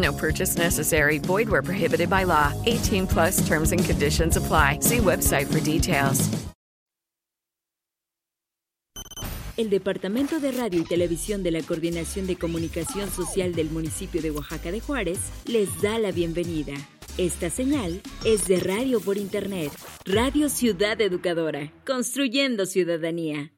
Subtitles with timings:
[0.00, 1.18] No purchase necessary.
[1.18, 2.52] Void where prohibited by law.
[2.66, 4.78] 18 plus terms and conditions apply.
[4.80, 6.28] See website for details.
[9.56, 14.30] El Departamento de Radio y Televisión de la Coordinación de Comunicación Social del municipio de
[14.30, 16.72] Oaxaca de Juárez les da la bienvenida.
[17.18, 19.70] Esta señal es de radio por Internet,
[20.06, 23.52] Radio Ciudad Educadora, construyendo ciudadanía.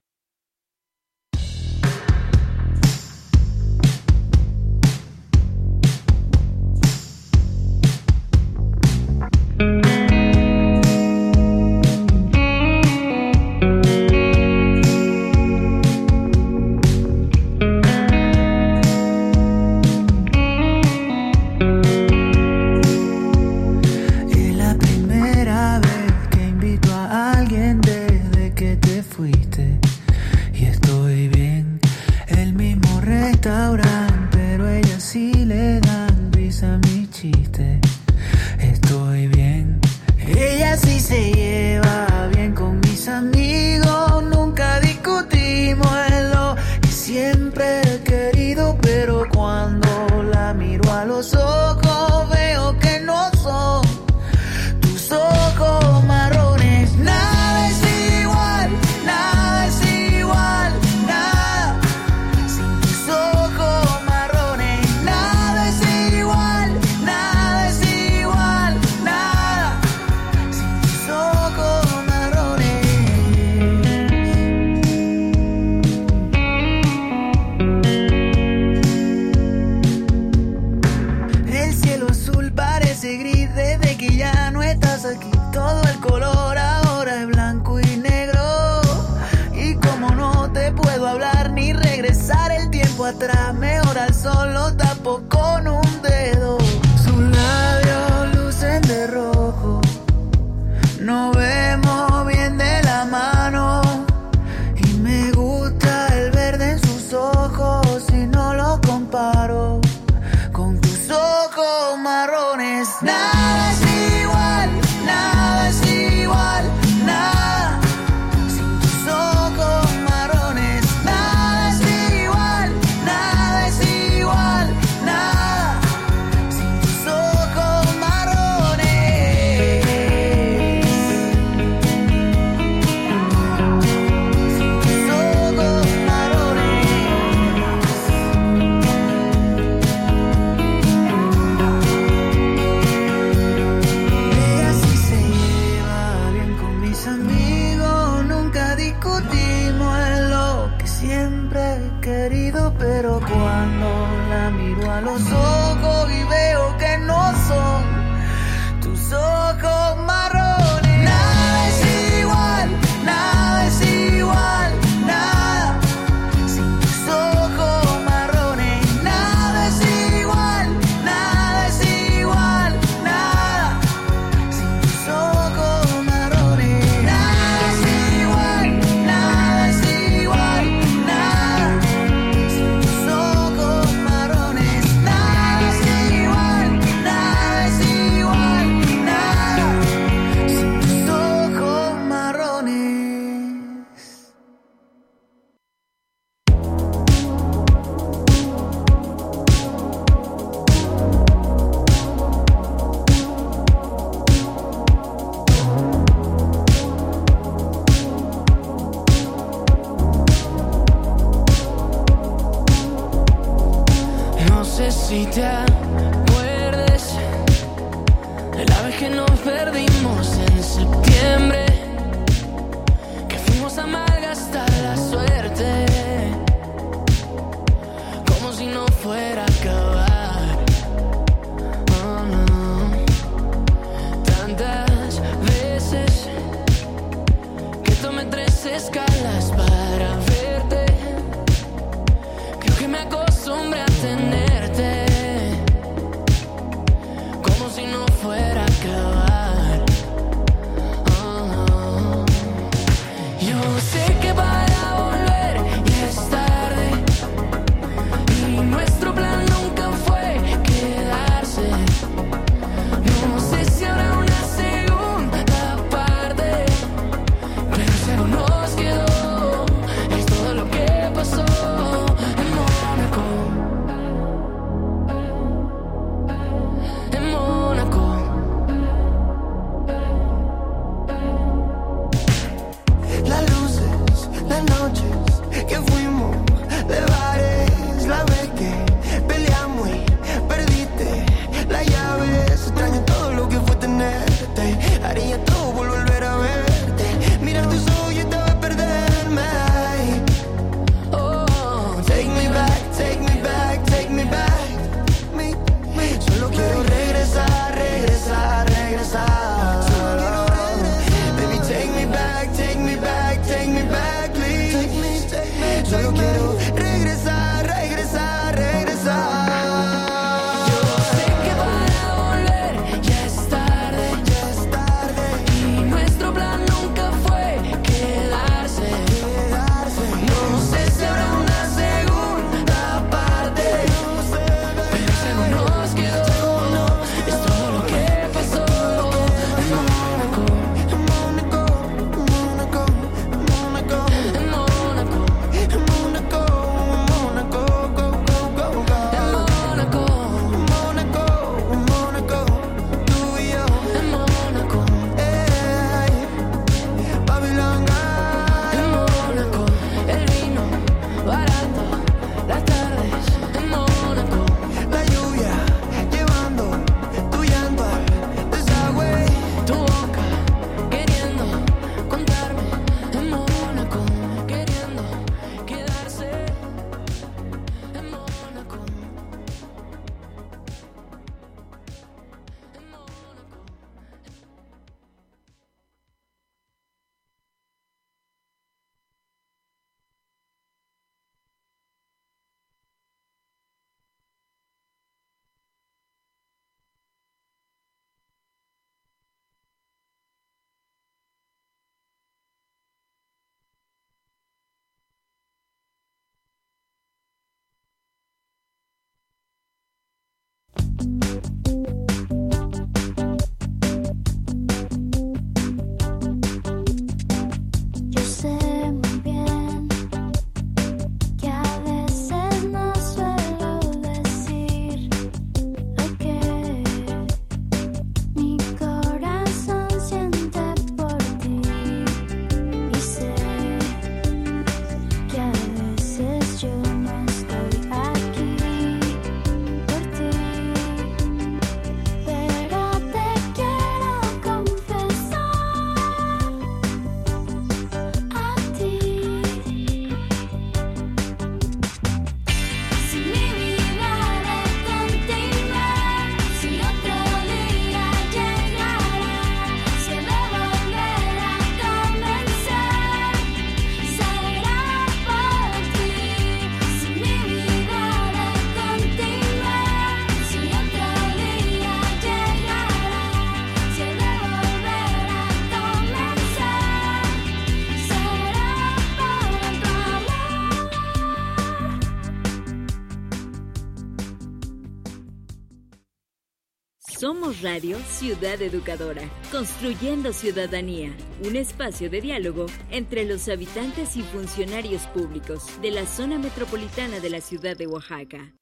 [487.62, 491.14] Radio Ciudad Educadora, construyendo ciudadanía,
[491.44, 497.30] un espacio de diálogo entre los habitantes y funcionarios públicos de la zona metropolitana de
[497.30, 498.52] la ciudad de Oaxaca.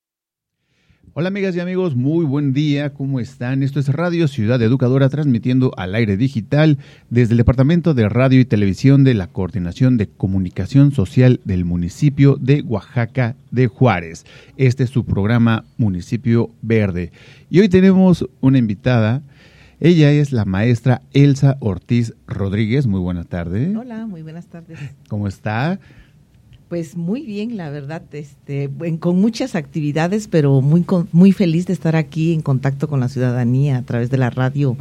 [1.13, 3.65] Hola amigas y amigos, muy buen día, ¿cómo están?
[3.65, 6.79] Esto es Radio Ciudad Educadora transmitiendo al aire digital
[7.11, 12.37] desde el Departamento de Radio y Televisión de la Coordinación de Comunicación Social del municipio
[12.41, 14.25] de Oaxaca de Juárez.
[14.57, 17.11] Este es su programa Municipio Verde.
[17.51, 19.21] Y hoy tenemos una invitada,
[19.81, 23.77] ella es la maestra Elsa Ortiz Rodríguez, muy buena tarde.
[23.77, 24.79] Hola, muy buenas tardes.
[25.09, 25.81] ¿Cómo está?
[26.71, 31.97] Pues muy bien, la verdad, este, con muchas actividades, pero muy muy feliz de estar
[31.97, 34.77] aquí en contacto con la ciudadanía a través de la radio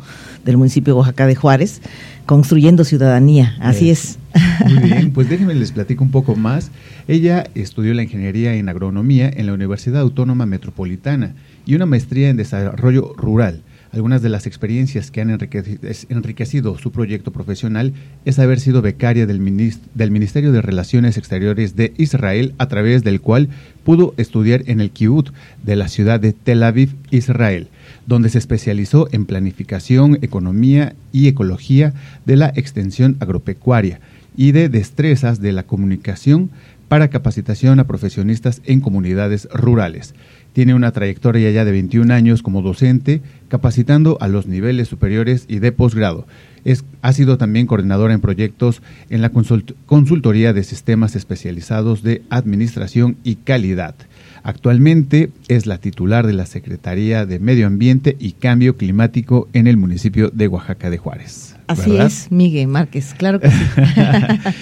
[0.45, 1.81] del municipio de Oaxaca de Juárez,
[2.27, 3.57] construyendo ciudadanía.
[3.59, 4.19] Así es.
[4.67, 6.69] Muy bien, pues déjenme les platico un poco más.
[7.07, 11.33] Ella estudió la ingeniería en agronomía en la Universidad Autónoma Metropolitana
[11.65, 13.63] y una maestría en desarrollo rural.
[13.91, 17.93] Algunas de las experiencias que han enriquecido su proyecto profesional
[18.23, 23.49] es haber sido becaria del, Ministerio de Relaciones Exteriores de Israel, a través del cual
[23.83, 27.69] pudo estudiar en el Kibbutz de la ciudad de Tel Aviv, Israel,
[28.05, 31.93] donde se especializó en planificación, economía y ecología
[32.27, 34.01] de la extensión agropecuaria
[34.37, 36.51] y de destrezas de la comunicación
[36.89, 40.13] para capacitación a profesionistas en comunidades rurales.
[40.59, 45.59] Tiene una trayectoria ya de 21 años como docente, capacitando a los niveles superiores y
[45.59, 46.27] de posgrado.
[46.65, 53.15] Es, ha sido también coordinadora en proyectos en la Consultoría de Sistemas Especializados de Administración
[53.23, 53.95] y Calidad.
[54.43, 59.77] Actualmente es la titular de la Secretaría de Medio Ambiente y Cambio Climático en el
[59.77, 61.55] municipio de Oaxaca de Juárez.
[61.67, 63.63] Así es, Miguel Márquez, claro que sí.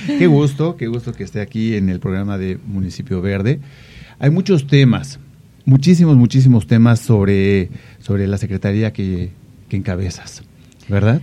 [0.20, 3.62] qué gusto, qué gusto que esté aquí en el programa de Municipio Verde.
[4.20, 5.20] Hay muchos temas,
[5.68, 7.70] muchísimos, muchísimos temas sobre,
[8.00, 9.30] sobre la Secretaría que,
[9.70, 10.42] que encabezas,
[10.88, 11.22] ¿verdad?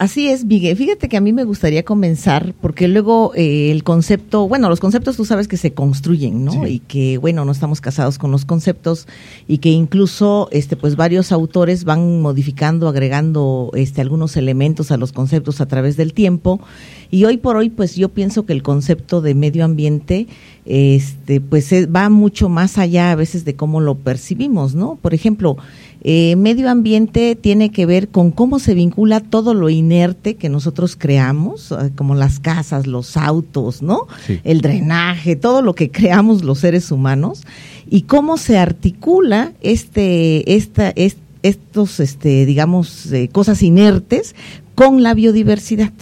[0.00, 0.78] Así es, Miguel.
[0.78, 5.14] Fíjate que a mí me gustaría comenzar porque luego eh, el concepto, bueno, los conceptos
[5.18, 6.66] tú sabes que se construyen, ¿no?
[6.66, 9.06] Y que, bueno, no estamos casados con los conceptos
[9.46, 15.12] y que incluso, este, pues varios autores van modificando, agregando, este, algunos elementos a los
[15.12, 16.62] conceptos a través del tiempo.
[17.10, 20.28] Y hoy por hoy, pues yo pienso que el concepto de medio ambiente,
[20.64, 24.96] este, pues va mucho más allá a veces de cómo lo percibimos, ¿no?
[25.02, 25.58] Por ejemplo,
[26.02, 30.96] eh, medio ambiente tiene que ver con cómo se vincula todo lo inerte que nosotros
[30.96, 34.06] creamos, eh, como las casas, los autos, ¿no?
[34.44, 37.42] El drenaje, todo lo que creamos los seres humanos
[37.90, 40.94] y cómo se articula este, esta,
[41.42, 44.34] estos, este, digamos, eh, cosas inertes
[44.74, 45.92] con la biodiversidad,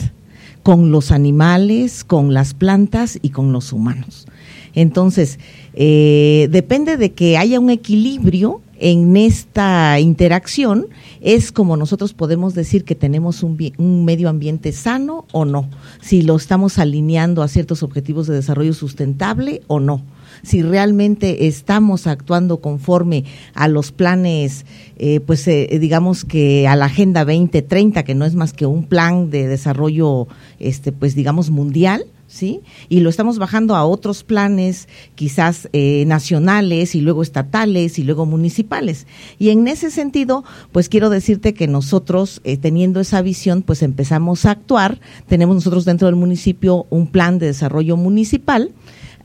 [0.62, 4.26] con los animales, con las plantas y con los humanos.
[4.74, 5.40] Entonces,
[5.74, 10.86] depende de que haya un equilibrio en esta interacción
[11.20, 15.68] es como nosotros podemos decir que tenemos un, un, medio ambiente sano o no,
[16.00, 20.02] si lo estamos alineando a ciertos objetivos de desarrollo sustentable o no,
[20.42, 24.64] si realmente estamos actuando conforme a los planes,
[24.96, 28.84] eh, pues eh, digamos que a la Agenda 2030, que no es más que un
[28.84, 32.60] plan de desarrollo, este, pues digamos mundial, ¿sí?
[32.88, 38.26] Y lo estamos bajando a otros planes, quizás eh, nacionales y luego estatales y luego
[38.26, 39.06] municipales.
[39.38, 44.44] Y en ese sentido, pues quiero decirte que nosotros, eh, teniendo esa visión, pues empezamos
[44.44, 45.00] a actuar.
[45.26, 48.72] Tenemos nosotros dentro del municipio un plan de desarrollo municipal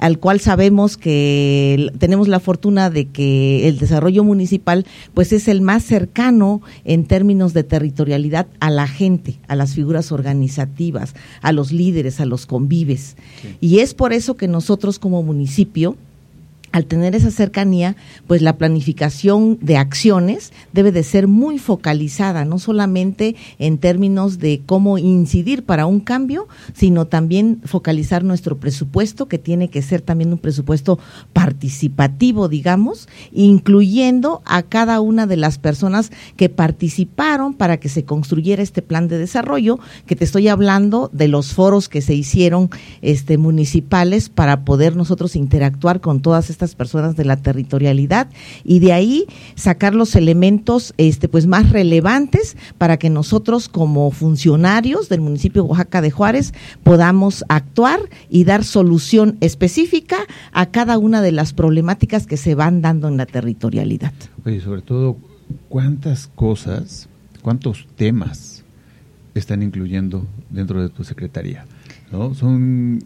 [0.03, 5.61] al cual sabemos que tenemos la fortuna de que el desarrollo municipal pues es el
[5.61, 11.71] más cercano en términos de territorialidad a la gente, a las figuras organizativas, a los
[11.71, 13.15] líderes, a los convives.
[13.61, 15.95] Y es por eso que nosotros como municipio
[16.73, 17.95] al tener esa cercanía,
[18.27, 24.63] pues la planificación de acciones debe de ser muy focalizada, no solamente en términos de
[24.65, 30.33] cómo incidir para un cambio, sino también focalizar nuestro presupuesto, que tiene que ser también
[30.33, 30.97] un presupuesto
[31.31, 38.63] participativo, digamos, incluyendo a cada una de las personas que participaron para que se construyera
[38.63, 39.77] este plan de desarrollo,
[40.07, 42.71] que te estoy hablando de los foros que se hicieron
[43.03, 48.27] este municipales para poder nosotros interactuar con todas estas personas de la territorialidad
[48.63, 55.09] y de ahí sacar los elementos este pues más relevantes para que nosotros como funcionarios
[55.09, 56.53] del municipio de Oaxaca de Juárez
[56.83, 60.17] podamos actuar y dar solución específica
[60.51, 64.13] a cada una de las problemáticas que se van dando en la territorialidad.
[64.45, 65.17] Oye, sobre todo,
[65.69, 67.07] ¿cuántas cosas,
[67.41, 68.63] cuántos temas
[69.35, 71.65] están incluyendo dentro de tu secretaría?
[72.11, 72.33] ¿no?
[72.35, 73.03] Son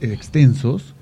[0.00, 0.93] extensos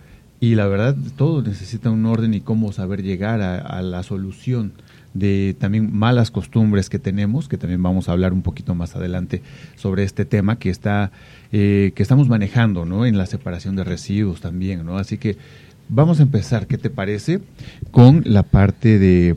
[0.42, 4.72] y la verdad, todo necesita un orden y cómo saber llegar a, la solución
[5.14, 9.40] de también malas costumbres que tenemos, que también vamos a hablar un poquito más adelante
[9.76, 11.12] sobre este tema que está
[11.52, 13.06] eh, que estamos manejando, ¿no?
[13.06, 14.98] En la separación de residuos también, ¿no?
[14.98, 15.36] Así que
[15.88, 17.38] vamos a empezar, ¿qué te parece?
[17.92, 19.36] Con la parte de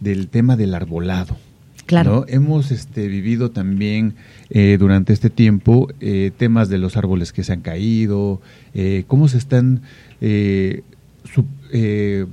[0.00, 1.36] del tema del arbolado.
[1.86, 2.24] Claro.
[2.28, 4.14] Hemos este, vivido también
[4.50, 8.40] eh, durante este tiempo eh, temas de los árboles que se han caído,
[9.06, 9.82] cómo se están
[10.20, 10.82] eh,
[11.72, 12.26] eh,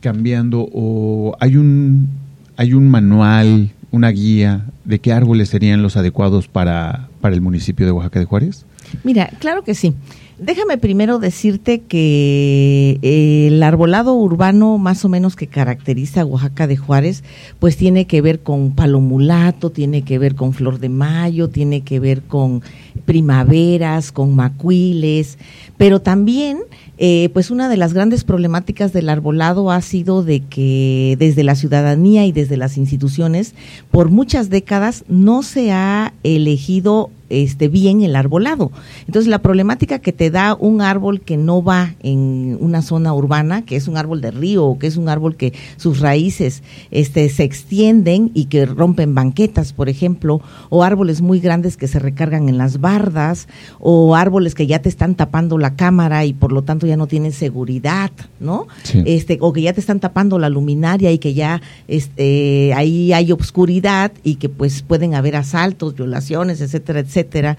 [0.00, 2.08] cambiando o hay un,
[2.56, 7.86] hay un manual, una guía de qué árboles serían los adecuados para, para el municipio
[7.86, 8.66] de Oaxaca de Juárez?
[9.02, 9.94] Mira, claro que sí.
[10.38, 16.66] Déjame primero decirte que eh, el arbolado urbano más o menos que caracteriza a Oaxaca
[16.66, 17.22] de Juárez,
[17.60, 22.00] pues tiene que ver con palomulato, tiene que ver con flor de mayo, tiene que
[22.00, 22.62] ver con
[23.04, 25.38] primaveras, con macuiles,
[25.76, 26.58] pero también
[26.98, 31.56] eh, pues una de las grandes problemáticas del arbolado ha sido de que desde la
[31.56, 33.54] ciudadanía y desde las instituciones
[33.90, 38.70] por muchas décadas no se ha elegido este, bien el arbolado.
[39.06, 43.64] Entonces, la problemática que te da un árbol que no va en una zona urbana,
[43.64, 47.28] que es un árbol de río o que es un árbol que sus raíces este,
[47.28, 50.40] se extienden y que rompen banquetas, por ejemplo,
[50.70, 54.88] o árboles muy grandes que se recargan en las bardas, o árboles que ya te
[54.88, 58.66] están tapando la cámara y por lo tanto ya no tienen seguridad, ¿no?
[59.06, 63.32] Este, o que ya te están tapando la luminaria y que ya este, ahí hay
[63.32, 67.56] obscuridad y que pues pueden haber asaltos, violaciones, etcétera, etcétera.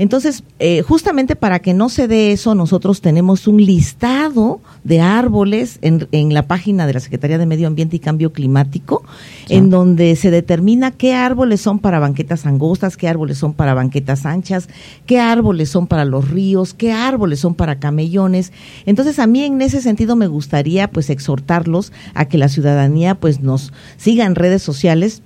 [0.00, 5.78] Entonces, eh, justamente para que no se dé eso, nosotros tenemos un listado de árboles
[5.82, 9.04] en, en, la página de la Secretaría de Medio Ambiente y Cambio Climático,
[9.50, 14.24] en donde se determina qué árboles son para banquetas angostas, qué árboles son para banquetas
[14.24, 14.70] anchas,
[15.04, 18.54] qué árboles son para los ríos, qué árboles son para camellones.
[18.86, 23.40] Entonces, a mí en ese sentido me gustaría pues exhortarlos a que la ciudadanía pues
[23.40, 25.20] nos siga en redes sociales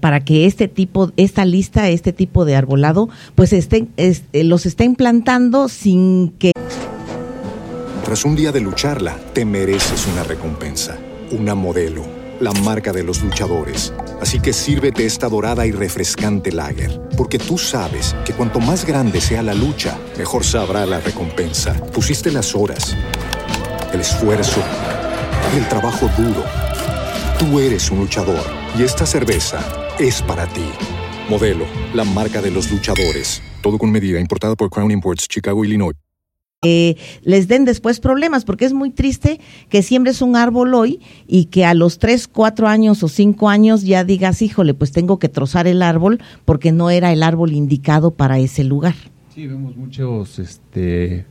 [0.00, 4.96] para que este tipo, esta lista, este tipo de arbolado, pues estén, eh, los estén
[4.96, 6.52] plantando sin que...
[8.04, 10.98] Tras un día de lucharla, te mereces una recompensa,
[11.30, 12.02] una modelo,
[12.40, 13.92] la marca de los luchadores.
[14.20, 19.20] Así que sírvete esta dorada y refrescante lager, porque tú sabes que cuanto más grande
[19.20, 21.74] sea la lucha, mejor sabrá la recompensa.
[21.92, 22.96] Pusiste las horas,
[23.92, 24.62] el esfuerzo,
[25.56, 26.42] el trabajo duro.
[27.38, 28.44] Tú eres un luchador
[28.78, 30.64] y esta cerveza es para ti.
[31.28, 33.42] Modelo, la marca de los luchadores.
[33.62, 35.94] Todo con medida, importada por Crown Imports, Chicago, Illinois.
[36.62, 41.46] Eh, les den después problemas, porque es muy triste que siembres un árbol hoy y
[41.46, 45.28] que a los 3, 4 años o 5 años ya digas, híjole, pues tengo que
[45.28, 48.94] trozar el árbol porque no era el árbol indicado para ese lugar.
[49.34, 51.26] Sí, vemos muchos este,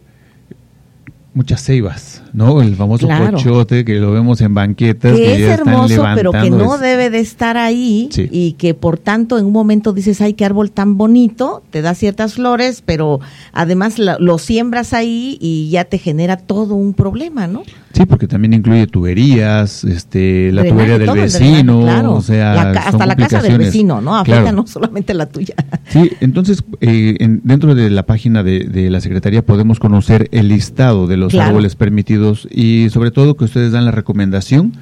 [1.34, 2.62] muchas ceibas, ¿no?
[2.62, 5.15] El famoso cochote que lo vemos en banquetas.
[5.15, 9.46] Que, es hermoso, pero que no debe de estar ahí y que por tanto en
[9.46, 13.20] un momento dices, ay, qué árbol tan bonito, te da ciertas flores, pero
[13.54, 17.63] además lo siembras ahí y ya te genera todo un problema, ¿no?
[17.94, 23.42] Sí, porque también incluye tuberías, este, la tubería del vecino, o sea, hasta la casa
[23.42, 24.15] del vecino, ¿no?
[24.15, 25.56] Afecta no solamente la tuya.
[25.88, 31.18] Sí, entonces eh, dentro de la página de, la Secretaría podemos conocer el listado de
[31.18, 32.18] los árboles permitidos
[32.49, 34.73] y sobre todo que ustedes dan la recomendación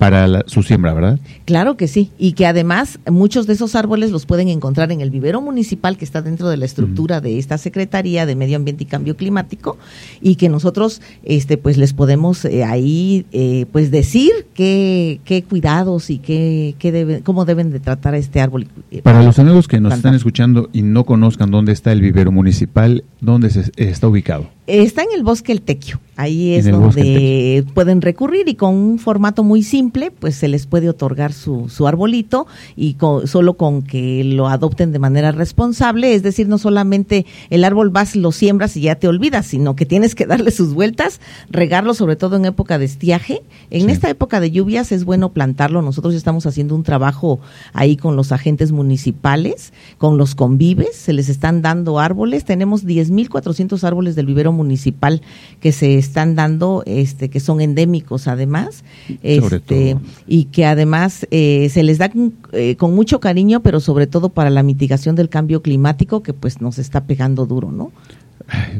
[0.00, 1.20] para su siembra, ¿verdad?
[1.44, 5.10] Claro que sí, y que además muchos de esos árboles los pueden encontrar en el
[5.10, 8.86] vivero municipal que está dentro de la estructura de esta Secretaría de Medio Ambiente y
[8.86, 9.76] Cambio Climático
[10.22, 16.08] y que nosotros este pues les podemos eh, ahí eh, pues decir qué, qué cuidados
[16.08, 18.68] y qué, qué debe, cómo deben de tratar a este árbol.
[18.90, 22.32] Eh, para los amigos que nos están escuchando y no conozcan dónde está el vivero
[22.32, 24.48] municipal, ¿dónde se, está ubicado?
[24.70, 25.98] Está en el bosque El Tequio.
[26.14, 30.90] Ahí es donde pueden recurrir y con un formato muy simple, pues se les puede
[30.90, 36.14] otorgar su, su arbolito y solo con que lo adopten de manera responsable.
[36.14, 39.86] Es decir, no solamente el árbol vas, lo siembras y ya te olvidas, sino que
[39.86, 43.42] tienes que darle sus vueltas, regarlo sobre todo en época de estiaje.
[43.70, 45.80] En esta época de lluvias es bueno plantarlo.
[45.80, 47.40] Nosotros estamos haciendo un trabajo
[47.72, 52.44] ahí con los agentes municipales, con los convives, se les están dando árboles.
[52.44, 55.22] Tenemos 10.400 árboles del vivero municipal
[55.60, 58.84] que se están dando, este, que son endémicos además,
[59.22, 59.96] este,
[60.26, 62.10] y que además eh, se les da
[62.52, 66.60] eh, con mucho cariño, pero sobre todo para la mitigación del cambio climático que pues
[66.60, 67.90] nos está pegando duro, ¿no?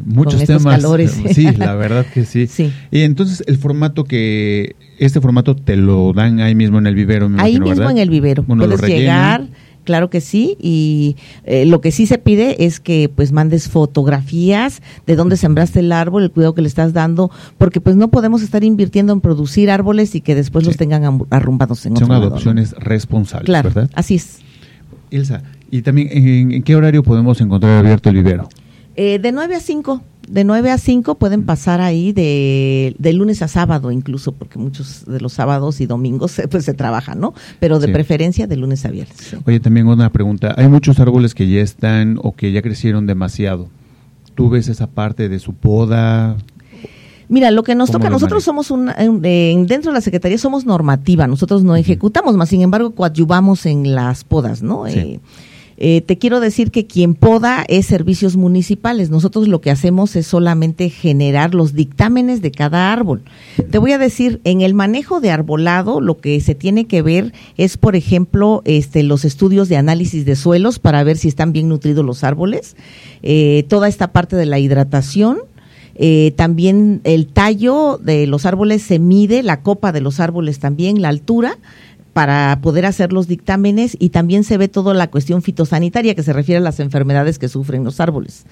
[0.05, 0.85] muchos temas.
[1.35, 2.47] Sí, la verdad que sí.
[2.47, 2.73] sí.
[2.91, 7.31] Y entonces el formato que, este formato te lo dan ahí mismo en el vivero.
[7.39, 8.43] ahí mismo en el vivero.
[8.43, 9.47] Puedes llegar
[9.91, 14.83] claro que sí, y eh, lo que sí se pide es que pues mandes fotografías
[15.05, 18.41] de dónde sembraste el árbol, el cuidado que le estás dando, porque pues no podemos
[18.43, 23.47] estar invirtiendo en producir árboles y que después los tengan arrumbados en Son adopciones responsables,
[23.47, 23.91] claro, ¿verdad?
[23.95, 24.39] Así es.
[25.11, 28.49] Ilsa, y también, ¿en, qué horario podemos encontrar abierto el vivero?
[28.95, 33.43] Eh, de 9 a 5 de 9 a 5 pueden pasar ahí de, de, lunes
[33.43, 37.35] a sábado incluso, porque muchos de los sábados y domingos pues, se trabajan, ¿no?
[37.59, 39.37] Pero de preferencia de lunes a viernes.
[39.45, 40.55] Oye, también una pregunta.
[40.57, 43.69] Hay muchos árboles que ya están o que ya crecieron demasiado.
[44.35, 46.37] ¿Tú ves esa parte de su poda?
[47.29, 48.87] Mira, lo que nos toca, nosotros somos un,
[49.21, 54.25] dentro de la Secretaría somos normativa, nosotros no ejecutamos, más sin embargo coadyuvamos en las
[54.25, 54.87] podas, ¿no?
[54.89, 55.21] Eh,
[55.83, 59.09] eh, te quiero decir que quien poda es servicios municipales.
[59.09, 63.23] Nosotros lo que hacemos es solamente generar los dictámenes de cada árbol.
[63.71, 67.33] Te voy a decir, en el manejo de arbolado, lo que se tiene que ver
[67.57, 71.71] es, por ejemplo, este, los estudios de análisis de suelos para ver si están bien
[71.71, 72.77] nutridos los árboles,
[73.23, 75.39] eh, toda esta parte de la hidratación.
[76.03, 81.03] Eh, también el tallo de los árboles se mide, la copa de los árboles también,
[81.03, 81.59] la altura,
[82.13, 86.33] para poder hacer los dictámenes y también se ve toda la cuestión fitosanitaria que se
[86.33, 88.47] refiere a las enfermedades que sufren los árboles.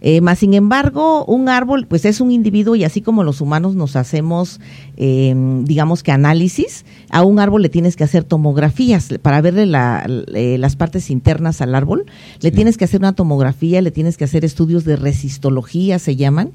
[0.00, 3.74] Eh, más sin embargo, un árbol pues es un individuo y así como los humanos
[3.74, 4.60] nos hacemos,
[4.96, 10.76] eh, digamos que análisis, a un árbol le tienes que hacer tomografías para verle las
[10.76, 12.06] partes internas al árbol,
[12.40, 16.52] le tienes que hacer una tomografía, le tienes que hacer estudios de resistología, se llaman.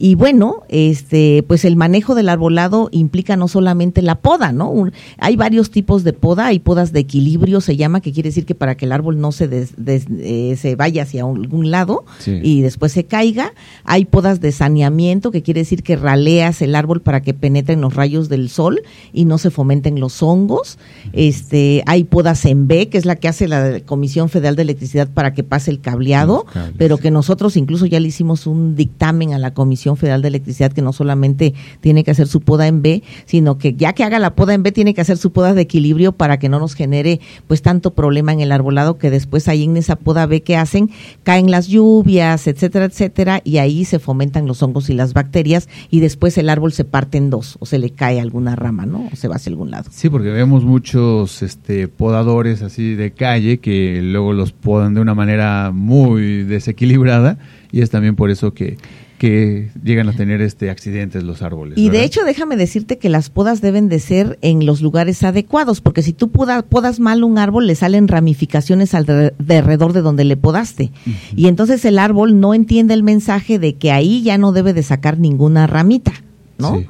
[0.00, 4.72] Y bueno, este, pues el manejo del arbolado implica no solamente la poda, ¿no?
[5.18, 8.54] hay varios tipos de poda, hay podas de equilibrio, se llama, que quiere decir que
[8.54, 13.04] para que el árbol no se, eh, se vaya hacia algún lado y después se
[13.04, 13.52] caiga.
[13.82, 17.94] Hay podas de saneamiento, que quiere decir que raleas el árbol para que penetren los
[17.94, 18.82] rayos del sol
[19.12, 20.78] y no se fomenten los hongos.
[21.12, 25.08] Este, hay podas en B, que es la que hace la Comisión Federal de Electricidad
[25.08, 29.38] para que pase el cableado, pero que nosotros incluso ya le hicimos un dictamen a
[29.38, 29.54] la
[29.96, 33.74] Federal de Electricidad que no solamente tiene que hacer su poda en B, sino que
[33.74, 36.38] ya que haga la poda en B tiene que hacer su poda de equilibrio para
[36.38, 39.96] que no nos genere pues tanto problema en el arbolado que después ahí en esa
[39.96, 40.90] poda B que hacen
[41.22, 46.00] caen las lluvias, etcétera, etcétera, y ahí se fomentan los hongos y las bacterias y
[46.00, 49.08] después el árbol se parte en dos o se le cae alguna rama, ¿no?
[49.12, 49.90] O se va hacia algún lado.
[49.90, 55.14] Sí, porque vemos muchos este podadores así de calle que luego los podan de una
[55.14, 57.38] manera muy desequilibrada
[57.72, 58.76] y es también por eso que
[59.18, 61.76] que llegan a tener este accidentes los árboles.
[61.76, 65.80] Y de hecho, déjame decirte que las podas deben de ser en los lugares adecuados,
[65.80, 70.92] porque si tú podas, mal un árbol, le salen ramificaciones alrededor de donde le podaste.
[71.34, 74.84] Y entonces el árbol no entiende el mensaje de que ahí ya no debe de
[74.84, 76.12] sacar ninguna ramita,
[76.56, 76.84] ¿no?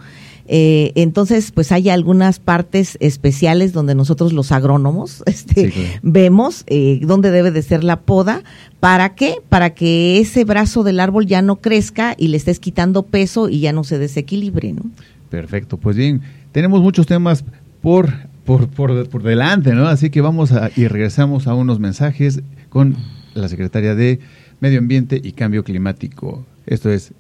[0.49, 7.31] Eh, entonces, pues hay algunas partes especiales donde nosotros los agrónomos este, vemos eh, dónde
[7.31, 8.43] debe de ser la poda.
[8.81, 9.37] ¿Para qué?
[9.49, 13.61] Para que ese brazo del árbol ya no crezca y le estés quitando peso y
[13.61, 14.73] ya no se desequilibre.
[14.73, 14.83] ¿no?
[15.29, 17.45] Perfecto, pues bien, tenemos muchos temas
[17.83, 18.11] por,
[18.45, 19.87] por, por, por delante, ¿no?
[19.87, 22.97] Así que vamos a, y regresamos a unos mensajes con
[23.35, 24.21] la secretaria de
[24.61, 26.47] Medio Ambiente y Cambio Climático.
[26.67, 27.13] Esto es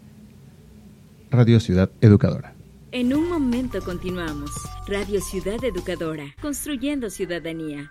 [1.31, 2.58] Radio Ciudad Educadora.
[2.91, 4.51] En un momento continuamos.
[4.87, 7.91] Radio Ciudad Educadora, construyendo ciudadanía.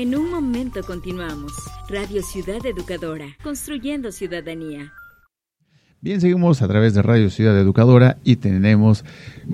[0.00, 1.52] En un momento continuamos.
[1.88, 4.92] Radio Ciudad Educadora, construyendo ciudadanía.
[6.00, 9.04] Bien, seguimos a través de Radio Ciudad Educadora y tenemos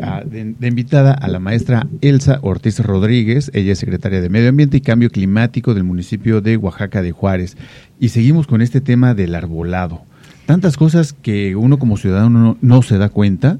[0.03, 3.51] ah, de, invitada a la maestra Elsa Ortiz Rodríguez.
[3.55, 7.57] Ella es secretaria de Medio Ambiente y Cambio Climático del municipio de Oaxaca de Juárez.
[7.99, 10.03] Y seguimos con este tema del arbolado.
[10.45, 13.59] Tantas cosas que uno como ciudadano no, se da cuenta.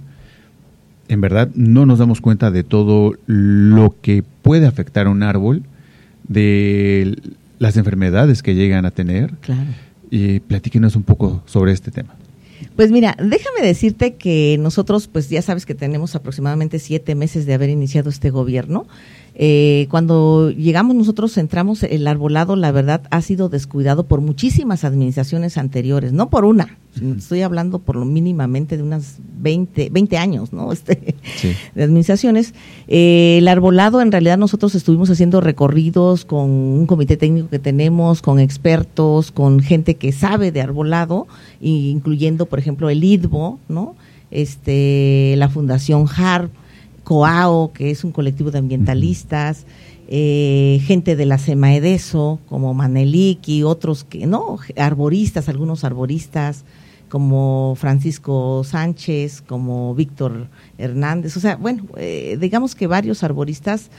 [1.09, 5.63] En verdad, no nos damos cuenta de todo lo que puede afectar a un árbol,
[6.29, 7.17] de
[7.59, 9.33] las enfermedades que llegan a tener.
[9.41, 9.71] Claro.
[10.11, 12.15] Y platíquenos un poco sobre este tema.
[12.77, 17.55] Pues mira, déjame decirte que nosotros, pues ya sabes que tenemos aproximadamente siete meses de
[17.55, 18.87] haber iniciado este gobierno
[19.37, 25.59] eh, cuando llegamos nosotros entramos, el arbolado, la verdad, ha sido descuidado por muchísimas administraciones
[25.59, 26.79] anteriores, no por una,
[27.17, 30.73] estoy hablando por lo mínimamente de unas 20, 20 años, ¿no?
[30.85, 31.15] Este,
[31.75, 32.55] De administraciones.
[32.89, 38.23] Eh, el arbolado, en realidad, nosotros estuvimos haciendo recorridos con un comité técnico que tenemos,
[38.23, 41.27] con expertos, con gente que sabe de arbolado,
[41.61, 43.95] incluyendo, por ejemplo, el IDBO, ¿no?
[44.31, 46.51] Este, la Fundación HARP,
[47.05, 49.67] COAO, que es un colectivo de ambientalistas,
[50.09, 56.65] eh, gente de la SEMAEDESO, como Maneliki, otros que, no, arboristas, algunos arboristas,
[57.09, 63.91] como Francisco Sánchez, como Víctor Hernández, o sea, bueno, eh, digamos que varios arboristas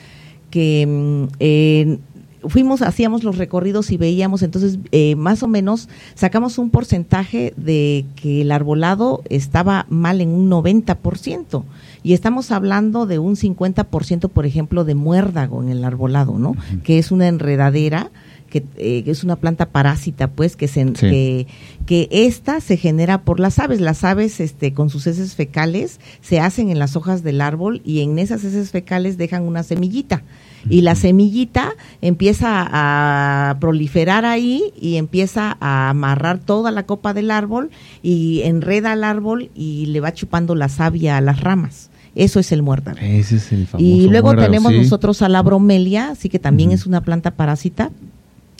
[0.50, 6.70] que mm, fuimos, hacíamos los recorridos y veíamos, entonces eh, más o menos sacamos un
[6.70, 11.64] porcentaje de que el arbolado estaba mal en un 90%.
[12.06, 16.56] Y estamos hablando de un 50%, por ejemplo, de muérdago en el arbolado, ¿no?
[16.84, 18.12] Que es una enredadera.
[18.48, 21.48] Que, eh, es una planta parásita, pues, que, se, que,
[21.88, 23.82] que esta se genera por las aves.
[23.82, 28.02] Las aves, este, con sus heces fecales, se hacen en las hojas del árbol y
[28.02, 30.22] en esas heces fecales dejan una semillita
[30.70, 37.32] y la semillita empieza a proliferar ahí y empieza a amarrar toda la copa del
[37.32, 41.90] árbol y enreda al árbol y le va chupando la savia a las ramas.
[42.16, 42.98] Eso es el muérdago.
[43.00, 46.86] Ese es el famoso Y luego tenemos nosotros a la bromelia, así que también es
[46.86, 47.92] una planta parásita,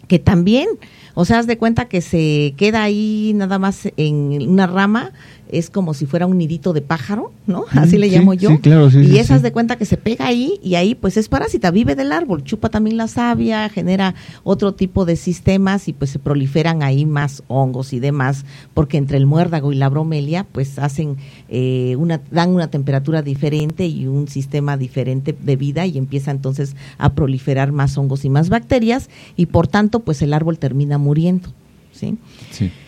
[0.08, 0.68] que también,
[1.14, 5.14] o sea, haz de cuenta que se queda ahí nada más en una rama
[5.50, 7.66] es como si fuera un nidito de pájaro, ¿no?
[7.72, 8.50] Así le llamo yo.
[8.94, 12.12] y esas de cuenta que se pega ahí y ahí pues es parásita, vive del
[12.12, 17.06] árbol, chupa también la savia, genera otro tipo de sistemas y pues se proliferan ahí
[17.06, 21.18] más hongos y demás, porque entre el muérdago y la bromelia pues hacen
[21.50, 26.76] eh, una, dan una temperatura diferente y un sistema diferente de vida y empieza entonces
[26.98, 31.50] a proliferar más hongos y más bacterias y por tanto pues el árbol termina muriendo,
[31.92, 32.18] ¿sí?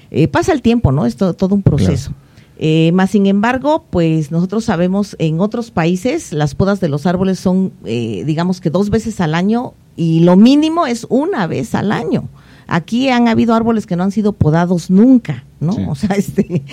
[0.09, 1.05] Eh, pasa el tiempo, ¿no?
[1.05, 2.13] Es todo, un proceso.
[2.59, 7.39] Eh, más sin embargo, pues nosotros sabemos en otros países las podas de los árboles
[7.39, 11.91] son, eh, digamos que dos veces al año y lo mínimo es una vez al
[11.91, 12.27] año.
[12.67, 15.75] Aquí han habido árboles que no han sido podados nunca, ¿no?
[15.89, 16.63] O sea, este,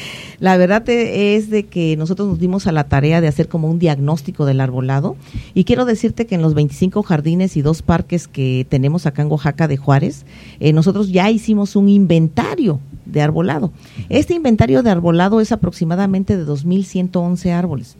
[0.40, 3.78] la verdad es de que nosotros nos dimos a la tarea de hacer como un
[3.78, 5.16] diagnóstico del arbolado
[5.54, 9.30] y quiero decirte que en los 25 jardines y dos parques que tenemos acá en
[9.30, 10.26] Oaxaca de Juárez,
[10.60, 13.72] eh, nosotros ya hicimos un inventario de arbolado.
[14.08, 17.96] Este inventario de arbolado es aproximadamente de 2.111 árboles.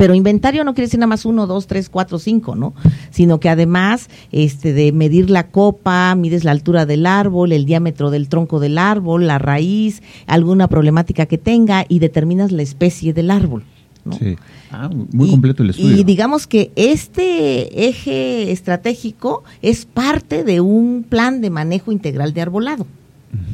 [0.00, 2.72] Pero inventario no quiere decir nada más uno, dos, tres, cuatro, cinco, ¿no?
[3.10, 8.08] Sino que además este, de medir la copa, mides la altura del árbol, el diámetro
[8.08, 13.30] del tronco del árbol, la raíz, alguna problemática que tenga y determinas la especie del
[13.30, 13.62] árbol.
[14.06, 14.14] ¿no?
[14.14, 14.38] Sí.
[14.70, 15.94] Ah, muy completo el estudio.
[15.94, 22.40] Y digamos que este eje estratégico es parte de un plan de manejo integral de
[22.40, 22.86] arbolado,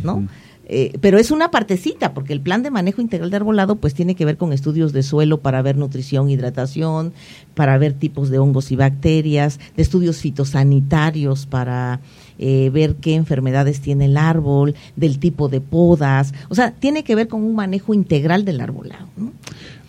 [0.04, 0.28] ¿no?
[0.68, 4.16] Eh, pero es una partecita, porque el plan de manejo integral de arbolado pues tiene
[4.16, 7.12] que ver con estudios de suelo para ver nutrición, hidratación,
[7.54, 12.00] para ver tipos de hongos y bacterias, de estudios fitosanitarios para
[12.38, 17.14] eh, ver qué enfermedades tiene el árbol, del tipo de podas, o sea, tiene que
[17.14, 19.06] ver con un manejo integral del arbolado.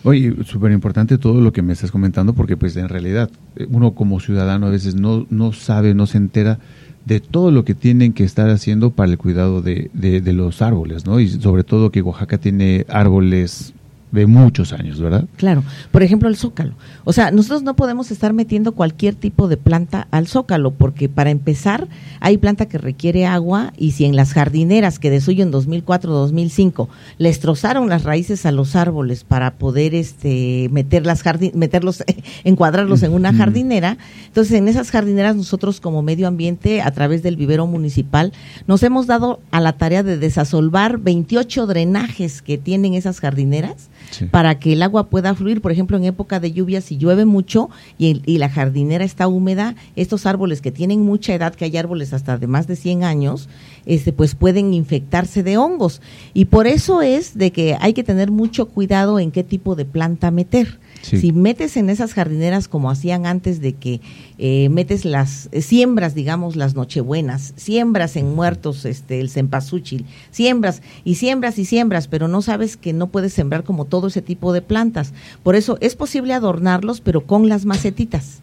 [0.03, 3.95] Oye, súper importante todo lo que me estás comentando, porque pues en realidad eh, uno
[3.95, 6.59] como ciudadano a veces no, no sabe, no se entera
[7.07, 11.05] de todo lo que tienen que estar haciendo para el cuidado de, de, los árboles,
[11.05, 11.21] ¿no?
[11.21, 13.73] Y sobre todo que Oaxaca tiene árboles
[14.11, 15.25] de muchos años, ¿verdad?
[15.35, 15.63] Claro.
[15.91, 16.73] Por ejemplo, el zócalo.
[17.03, 21.29] O sea, nosotros no podemos estar metiendo cualquier tipo de planta al zócalo, porque para
[21.29, 21.87] empezar,
[22.21, 26.87] hay planta que requiere agua y si en las jardineras que de suyo en 2004-2005
[27.17, 32.03] les trozaron las raíces a los árboles para poder este meter las meterlos,
[32.45, 37.35] encuadrarlos en una jardinera, entonces en esas jardineras nosotros como medio ambiente, a través del
[37.35, 38.31] vivero municipal,
[38.67, 43.89] nos hemos dado a la tarea de desasolvar 28 drenajes que tienen esas jardineras
[44.31, 45.61] para que el agua pueda fluir.
[45.61, 50.25] Por ejemplo, en época de lluvia, si llueve mucho y, la jardinera está húmeda, estos
[50.25, 53.49] árboles que tienen mucha edad, que hay árboles hasta de más de 100 años,
[53.85, 56.01] este, pues pueden infectarse de hongos.
[56.33, 59.85] Y por eso es de que hay que tener mucho cuidado en qué tipo de
[59.85, 60.79] planta meter.
[61.01, 64.01] Si metes en esas jardineras como hacían antes de que
[64.37, 70.81] eh, metes las eh, siembras, digamos, las nochebuenas, siembras en muertos, este, el cempasúchil, siembras
[71.03, 74.53] y siembras y siembras, pero no sabes que no puedes sembrar como todo ese tipo
[74.53, 75.13] de plantas.
[75.43, 78.41] Por eso es posible adornarlos, pero con las macetitas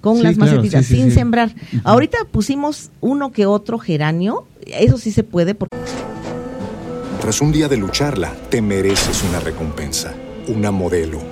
[0.00, 1.54] con las macetitas, sin sembrar.
[1.84, 5.56] Ahorita pusimos uno que otro geranio, eso sí se puede.
[7.20, 10.12] Tras un día de lucharla, te mereces una recompensa,
[10.48, 11.31] una modelo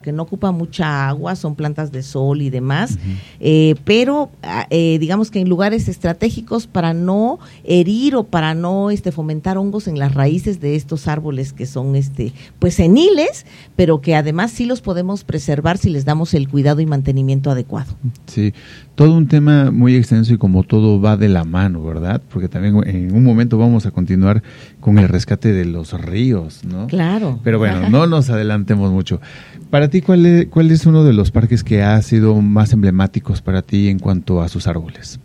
[0.00, 3.00] Que no ocupa mucha agua, son plantas de sol y demás,
[3.40, 8.92] eh, pero ah, eh, digamos que en lugares estratégicos para no herir o para no
[8.92, 14.00] este, fomentar hongos en las raíces de estos árboles que son este, pues seniles, pero
[14.00, 17.96] que además sí los podemos preservar si les damos el cuidado y mantenimiento adecuado.
[18.26, 18.54] Sí,
[18.94, 22.22] todo un tema muy extenso y como todo va de la mano, ¿verdad?
[22.32, 24.44] Porque también en un momento vamos a continuar
[24.88, 26.86] con el rescate de los ríos, ¿no?
[26.86, 27.40] Claro.
[27.44, 29.20] Pero bueno, no nos adelantemos mucho.
[29.68, 33.42] Para ti, ¿cuál es, ¿cuál es uno de los parques que ha sido más emblemáticos
[33.42, 35.20] para ti en cuanto a sus árboles?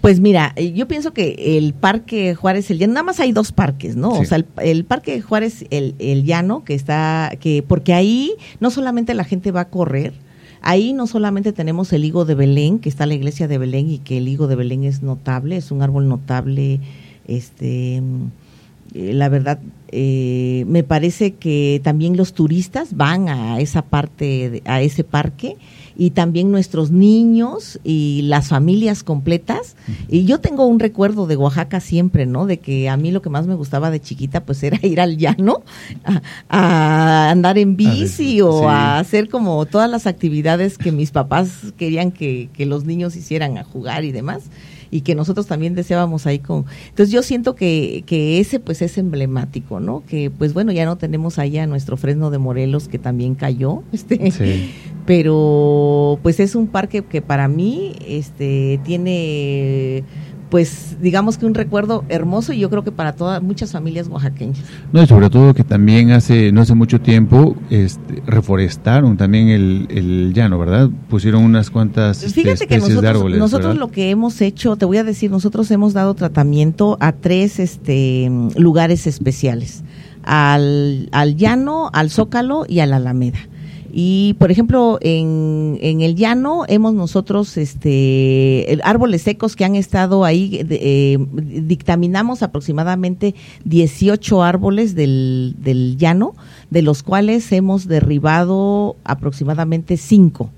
[0.00, 3.96] Pues mira, yo pienso que el Parque Juárez, el Llano, nada más hay dos parques,
[3.96, 4.10] ¿no?
[4.10, 9.14] O sea, el, Parque Juárez, el, el, Llano, que está, que porque ahí no solamente
[9.14, 10.12] la gente va a correr,
[10.62, 13.98] ahí no solamente tenemos el higo de Belén, que está la iglesia de Belén y
[13.98, 16.78] que el higo de Belén es notable, es un árbol notable,
[17.28, 18.02] este
[18.94, 19.58] eh, la verdad,
[19.88, 25.56] eh, me parece que también los turistas van a esa parte, a ese parque
[25.94, 29.76] y también nuestros niños y las familias completas.
[30.08, 32.46] Y yo tengo un recuerdo de Oaxaca siempre, ¿no?
[32.46, 35.18] De que a mí lo que más me gustaba de chiquita, pues era ir al
[35.18, 35.62] llano
[36.48, 42.10] a, andar en bici o a hacer como todas las actividades que mis papás querían
[42.10, 44.44] que, que los niños hicieran a jugar y demás
[44.90, 48.98] y que nosotros también deseábamos ahí con entonces yo siento que, que ese pues es
[48.98, 52.98] emblemático no que pues bueno ya no tenemos ahí a nuestro Fresno de Morelos que
[52.98, 54.70] también cayó este
[55.06, 60.04] pero pues es un parque que para mí este tiene
[60.50, 64.58] pues digamos que un recuerdo hermoso y yo creo que para todas muchas familias oaxaqueñas.
[64.92, 69.86] No, y sobre todo que también hace no hace mucho tiempo este, reforestaron también el,
[69.90, 70.88] el llano, ¿verdad?
[71.08, 73.38] Pusieron unas cuantas este, especies de árboles.
[73.38, 77.58] Nosotros lo que hemos hecho, te voy a decir, nosotros hemos dado tratamiento a tres
[77.58, 79.82] este lugares especiales.
[80.24, 83.38] Al, al llano, al zócalo y a la alameda.
[83.92, 90.24] Y, por ejemplo, en, en el llano hemos nosotros este, árboles secos que han estado
[90.24, 93.34] ahí, eh, dictaminamos aproximadamente
[93.64, 96.34] 18 árboles del, del llano,
[96.70, 100.50] de los cuales hemos derribado aproximadamente 5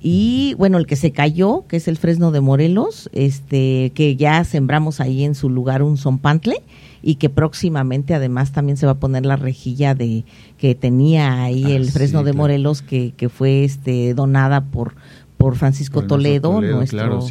[0.00, 4.44] y bueno el que se cayó que es el fresno de Morelos este que ya
[4.44, 6.62] sembramos ahí en su lugar un zompantle
[7.02, 10.24] y que próximamente además también se va a poner la rejilla de
[10.58, 14.94] que tenía ahí ah, el Fresno de Morelos que, que fue este donada por
[15.38, 17.24] por Francisco Toledo, nuestro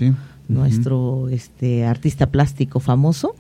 [0.48, 3.36] nuestro este artista plástico famoso.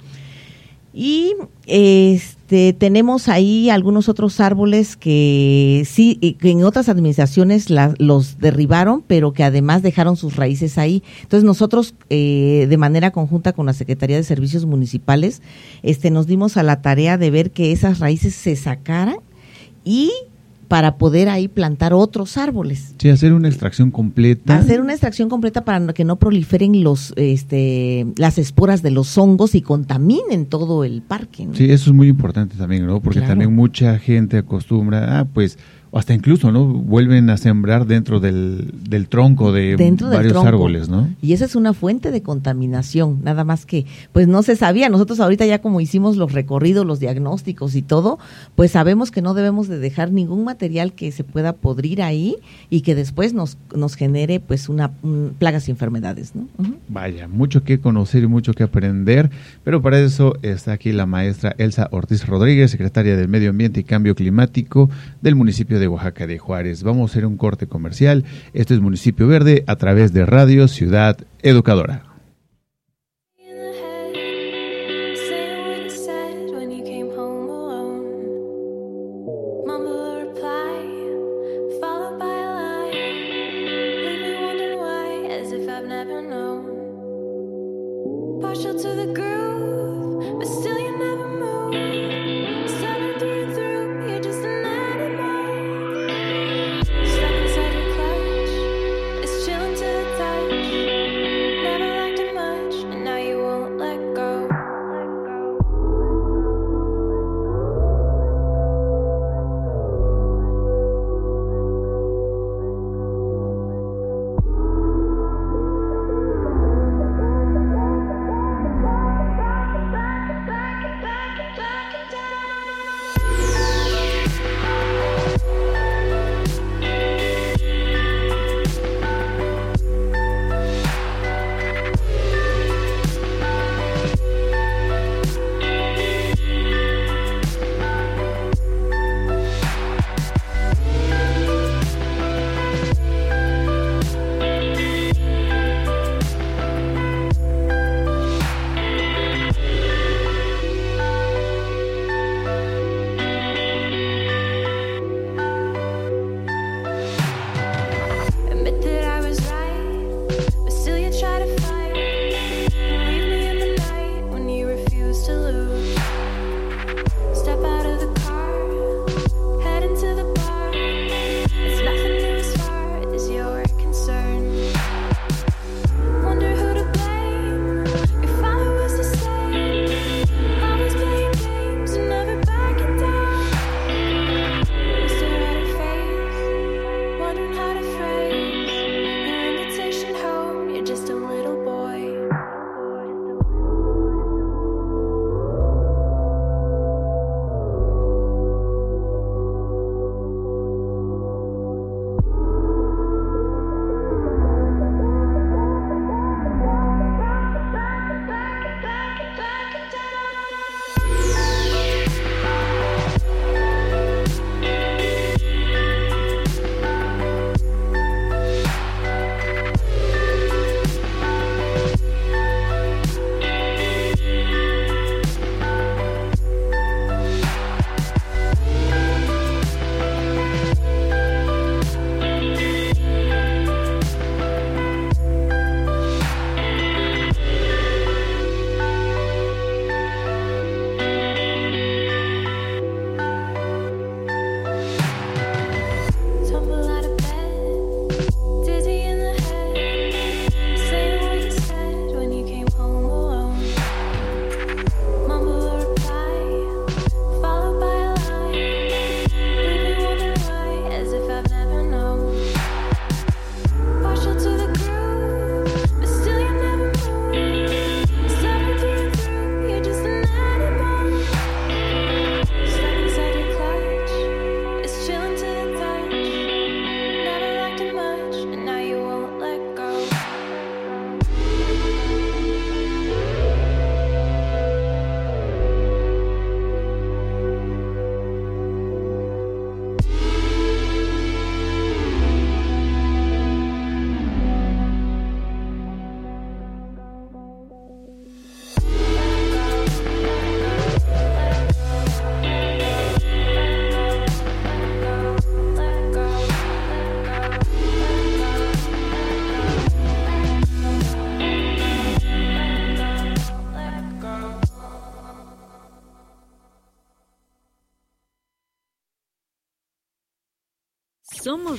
[0.93, 1.34] Y
[1.65, 9.43] este tenemos ahí algunos otros árboles que sí en otras administraciones los derribaron, pero que
[9.43, 11.03] además dejaron sus raíces ahí.
[11.23, 15.41] Entonces nosotros eh, de manera conjunta con la Secretaría de Servicios Municipales,
[15.83, 19.17] este nos dimos a la tarea de ver que esas raíces se sacaran
[19.83, 20.11] y
[20.68, 22.93] para poder ahí plantar otros árboles.
[22.97, 24.57] Sí, hacer una extracción completa.
[24.57, 29.55] Hacer una extracción completa para que no proliferen los, este, las esporas de los hongos
[29.55, 31.47] y contaminen todo el parque.
[31.53, 33.01] Sí, eso es muy importante también, ¿no?
[33.01, 35.57] Porque también mucha gente acostumbra, ah, pues
[35.97, 36.65] hasta incluso, ¿no?
[36.65, 40.47] Vuelven a sembrar dentro del, del tronco de Dentro varios tronco.
[40.47, 41.09] árboles, ¿no?
[41.21, 44.89] Y esa es una fuente de contaminación, nada más que, pues no se sabía.
[44.89, 48.19] Nosotros ahorita ya como hicimos los recorridos, los diagnósticos y todo,
[48.55, 52.35] pues sabemos que no debemos de dejar ningún material que se pueda podrir ahí
[52.69, 56.47] y que después nos, nos genere pues una un- plagas y enfermedades, ¿no?
[56.87, 59.29] Vaya, mucho que conocer y mucho que aprender,
[59.63, 63.83] pero para eso está aquí la maestra Elsa Ortiz Rodríguez, secretaria del Medio Ambiente y
[63.83, 64.89] Cambio Climático
[65.21, 66.83] del municipio de Oaxaca de Juárez.
[66.83, 68.25] Vamos a hacer un corte comercial.
[68.53, 72.07] Esto es Municipio Verde a través de Radio Ciudad Educadora.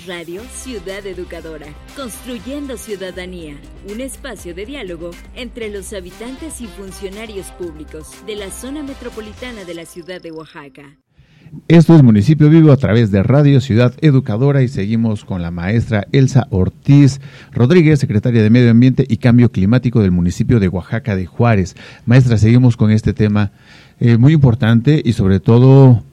[0.06, 3.54] Radio Ciudad Educadora, construyendo ciudadanía,
[3.90, 9.74] un espacio de diálogo entre los habitantes y funcionarios públicos de la zona metropolitana de
[9.74, 10.96] la ciudad de Oaxaca.
[11.68, 16.06] Esto es Municipio Vivo a través de Radio Ciudad Educadora y seguimos con la maestra
[16.12, 17.20] Elsa Ortiz
[17.52, 21.74] Rodríguez, secretaria de Medio Ambiente y Cambio Climático del municipio de Oaxaca de Juárez.
[22.04, 23.52] Maestra, seguimos con este tema
[24.00, 26.04] eh, muy importante y sobre todo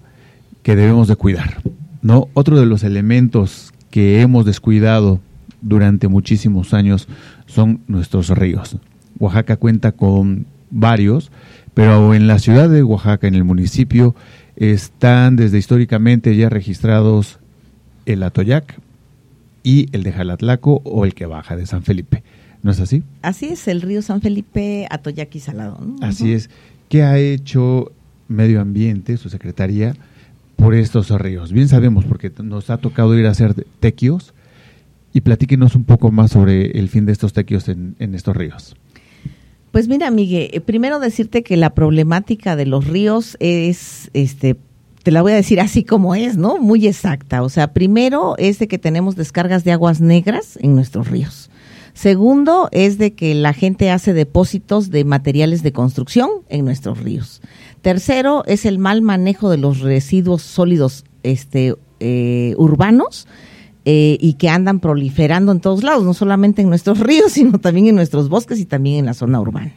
[0.63, 1.61] que debemos de cuidar.
[2.05, 2.29] ¿no?
[2.36, 5.21] Otro de los elementos que hemos descuidado
[5.61, 7.07] durante muchísimos años
[7.45, 8.75] son nuestros ríos.
[9.19, 11.31] Oaxaca cuenta con varios,
[11.73, 14.13] pero en la ciudad de Oaxaca, en el municipio,
[14.57, 17.39] están desde históricamente ya registrados
[18.05, 18.81] el Atoyac
[19.63, 22.21] y el de Jalatlaco o el que baja de San Felipe.
[22.63, 23.01] ¿No es así?
[23.21, 25.79] Así es, el río San Felipe, Atoyac y Salado.
[25.79, 26.05] ¿no?
[26.05, 26.49] Así es.
[26.89, 27.93] ¿Qué ha hecho
[28.27, 29.95] Medio Ambiente, su secretaría,
[30.55, 31.51] por estos ríos?
[31.51, 34.33] Bien sabemos, porque nos ha tocado ir a hacer tequios,
[35.13, 38.75] y platíquenos un poco más sobre el fin de estos tequios en, en estos ríos.
[39.71, 44.57] Pues mira, Miguel, eh, primero decirte que la problemática de los ríos es, este,
[45.03, 46.57] te la voy a decir así como es, ¿no?
[46.57, 47.43] Muy exacta.
[47.43, 51.49] O sea, primero es de que tenemos descargas de aguas negras en nuestros ríos.
[51.95, 57.41] Segundo es de que la gente hace depósitos de materiales de construcción en nuestros ríos.
[57.81, 63.27] Tercero es el mal manejo de los residuos sólidos este, eh, urbanos
[63.85, 67.87] eh, y que andan proliferando en todos lados, no solamente en nuestros ríos, sino también
[67.87, 69.71] en nuestros bosques y también en la zona urbana.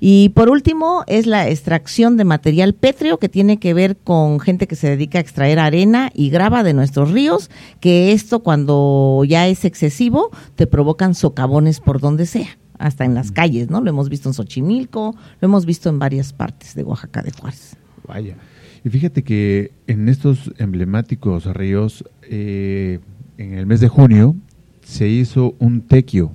[0.00, 4.66] Y por último es la extracción de material pétreo que tiene que ver con gente
[4.66, 9.46] que se dedica a extraer arena y grava de nuestros ríos, que esto cuando ya
[9.48, 13.80] es excesivo te provocan socavones por donde sea, hasta en las calles, ¿no?
[13.80, 17.76] Lo hemos visto en Xochimilco, lo hemos visto en varias partes de Oaxaca de Juárez.
[18.06, 18.36] Vaya.
[18.84, 23.00] Y fíjate que en estos emblemáticos ríos, eh,
[23.36, 24.36] en el mes de junio,
[24.82, 26.32] se hizo un tequio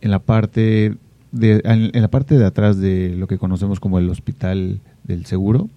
[0.00, 0.96] en la parte
[1.32, 5.68] de, en la parte de atrás de lo que conocemos como el Hospital del Seguro.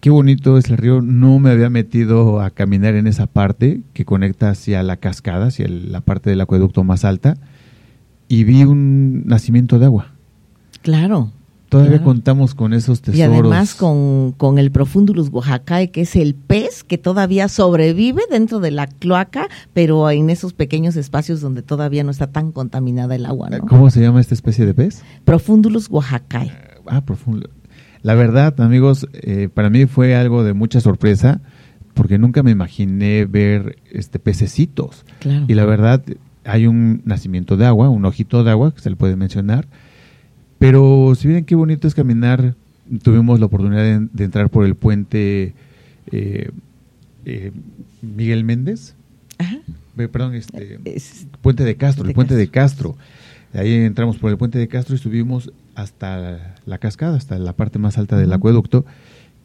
[0.00, 1.00] Qué bonito es el río.
[1.00, 5.68] No me había metido a caminar en esa parte que conecta hacia la cascada, hacia
[5.68, 7.36] la parte del acueducto más alta,
[8.26, 10.08] y vi un nacimiento de agua.
[10.82, 11.30] Claro.
[11.72, 12.04] Todavía Claro.
[12.04, 13.18] contamos con esos tesoros.
[13.18, 18.60] Y además con, con el Profundulus oaxacae, que es el pez que todavía sobrevive dentro
[18.60, 23.24] de la cloaca, pero en esos pequeños espacios donde todavía no está tan contaminada el
[23.24, 23.60] agua, ¿no?
[23.66, 25.02] ¿Cómo se llama esta especie de pez?
[25.24, 26.52] Profundulus oaxacae.
[26.86, 27.48] Ah, profundo.
[28.02, 31.40] La verdad, amigos, eh, para mí fue algo de mucha sorpresa
[31.94, 35.06] porque nunca me imaginé ver este pececitos.
[35.20, 35.46] Claro.
[35.48, 36.02] Y la verdad,
[36.44, 39.68] hay un nacimiento de agua, un ojito de agua que se le puede mencionar.
[40.62, 42.54] Pero si miren qué bonito es caminar,
[43.02, 45.54] tuvimos la oportunidad de, de entrar por el puente
[46.12, 46.50] eh,
[47.24, 47.50] eh,
[48.00, 48.94] Miguel Méndez.
[49.38, 49.56] Ajá.
[49.98, 52.96] Eh, Perdón, este, Es- Puente de Castro, de el puente de Castro.
[53.54, 57.80] Ahí entramos por el puente de Castro y subimos hasta la cascada, hasta la parte
[57.80, 58.86] más alta del acueducto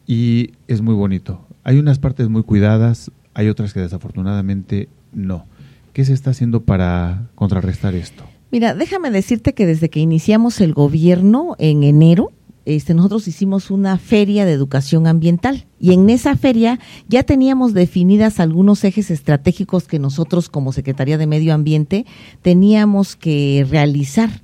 [0.06, 1.44] y es muy bonito.
[1.64, 5.46] Hay unas partes muy cuidadas, hay otras que desafortunadamente no.
[5.92, 8.24] ¿Qué se está haciendo para contrarrestar esto?
[8.50, 12.32] Mira, déjame decirte que desde que iniciamos el gobierno en enero,
[12.64, 16.78] este, nosotros hicimos una feria de educación ambiental y en esa feria
[17.08, 22.04] ya teníamos definidas algunos ejes estratégicos que nosotros como Secretaría de Medio Ambiente
[22.42, 24.42] teníamos que realizar.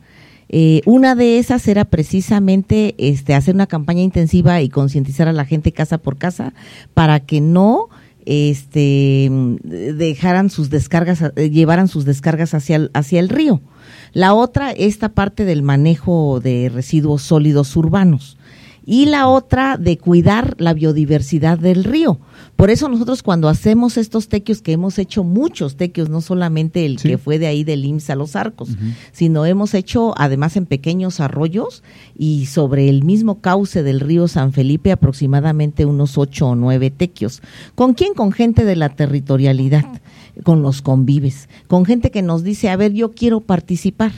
[0.48, 5.44] Eh, una de esas era precisamente este, hacer una campaña intensiva y concientizar a la
[5.46, 6.54] gente casa por casa
[6.92, 7.88] para que no
[8.26, 9.30] este,
[9.62, 13.60] dejaran sus descargas, eh, llevaran sus descargas hacia el, hacia el río.
[14.14, 18.38] La otra, esta parte del manejo de residuos sólidos urbanos.
[18.86, 22.20] Y la otra, de cuidar la biodiversidad del río.
[22.54, 26.98] Por eso nosotros cuando hacemos estos tequios, que hemos hecho muchos tequios, no solamente el
[26.98, 27.08] Sí.
[27.08, 28.68] que fue de ahí del IMSS a los arcos,
[29.10, 31.82] sino hemos hecho además en pequeños arroyos
[32.16, 37.40] y sobre el mismo cauce del río San Felipe aproximadamente unos ocho o nueve tequios.
[37.74, 38.12] ¿Con quién?
[38.12, 39.86] Con gente de la territorialidad,
[40.42, 44.12] con los convives, con gente que nos dice, a ver, yo quiero participar.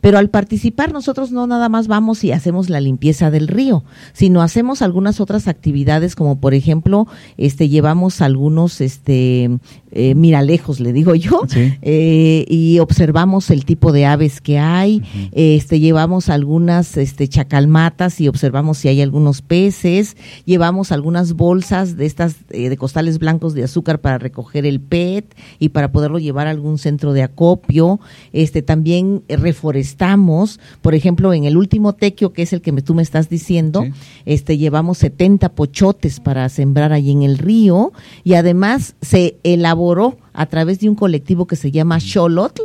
[0.00, 4.42] Pero al participar nosotros no nada más vamos y hacemos la limpieza del río, sino
[4.42, 9.50] hacemos algunas otras actividades como por ejemplo, este llevamos algunos este
[9.92, 11.74] eh, miralejos, le digo yo, Sí.
[11.82, 18.28] eh, y observamos el tipo de aves que hay, este llevamos algunas este chacalmatas y
[18.28, 23.64] observamos si hay algunos peces, llevamos algunas bolsas de estas eh, de costales blancos de
[23.64, 28.00] azúcar para recoger el PET y para poderlo llevar a algún centro de acopio,
[28.32, 29.36] este también eh,
[29.84, 33.28] reforestamos, por ejemplo, en el último tequio que es el que me- tú me estás
[33.28, 33.92] diciendo, Sí.
[34.24, 37.92] este llevamos 70 pochotes para sembrar ahí en el río
[38.24, 42.62] y además se elaboró a través de un colectivo que se llama Xolotl,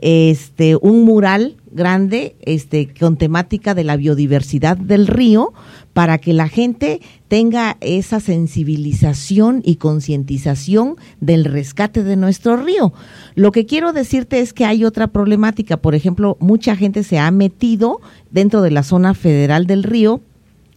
[0.00, 5.52] este un mural grande este con temática de la biodiversidad del río
[5.92, 12.92] para que la gente tenga esa sensibilización y concientización del rescate de nuestro río.
[13.34, 17.30] Lo que quiero decirte es que hay otra problemática, por ejemplo, mucha gente se ha
[17.30, 18.00] metido
[18.30, 20.20] dentro de la zona federal del río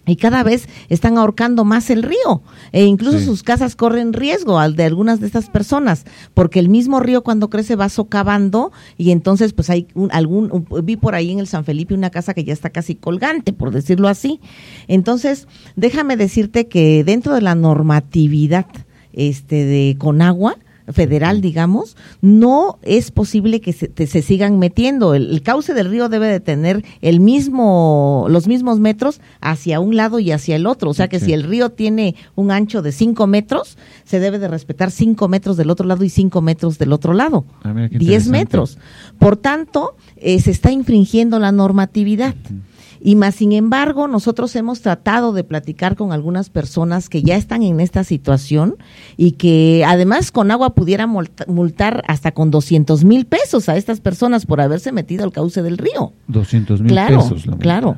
[0.06, 2.42] y cada vez están ahorcando más el río
[2.74, 3.26] e incluso Sí.
[3.26, 7.50] sus casas corren riesgo al de algunas de estas personas porque el mismo río cuando
[7.50, 11.48] crece va socavando y entonces pues hay un, algún un- vi por ahí en el
[11.48, 14.42] San Felipe una casa que ya está casi colgante por decirlo así
[14.88, 18.68] entonces déjame decirte que dentro de la normatividad
[19.14, 20.58] este de Conagua
[20.92, 25.14] federal, digamos, no es posible que se, te- se sigan metiendo.
[25.16, 29.96] El, el cauce del río debe de tener el mismo, los mismos metros hacia un
[29.96, 30.90] lado y hacia el otro.
[30.90, 31.28] O sea que Sí.
[31.28, 35.56] si el río tiene un ancho de 5 metros, se debe de respetar 5 metros
[35.58, 37.46] del otro lado y 5 metros del otro lado.
[37.64, 38.38] Ah, mira qué 10 interesante.
[38.40, 38.78] metros.
[39.20, 42.36] Por tanto, eh, se está infringiendo la normatividad.
[43.06, 47.62] Y más sin embargo, nosotros hemos tratado de platicar con algunas personas que ya están
[47.62, 48.78] en esta situación
[49.18, 54.00] y que además con agua pudiera multa- multar hasta con 200 mil pesos a estas
[54.00, 56.14] personas por haberse metido al cauce del río.
[56.28, 57.46] 200 mil Claro, pesos.
[57.46, 57.62] la multa.
[57.64, 57.98] claro.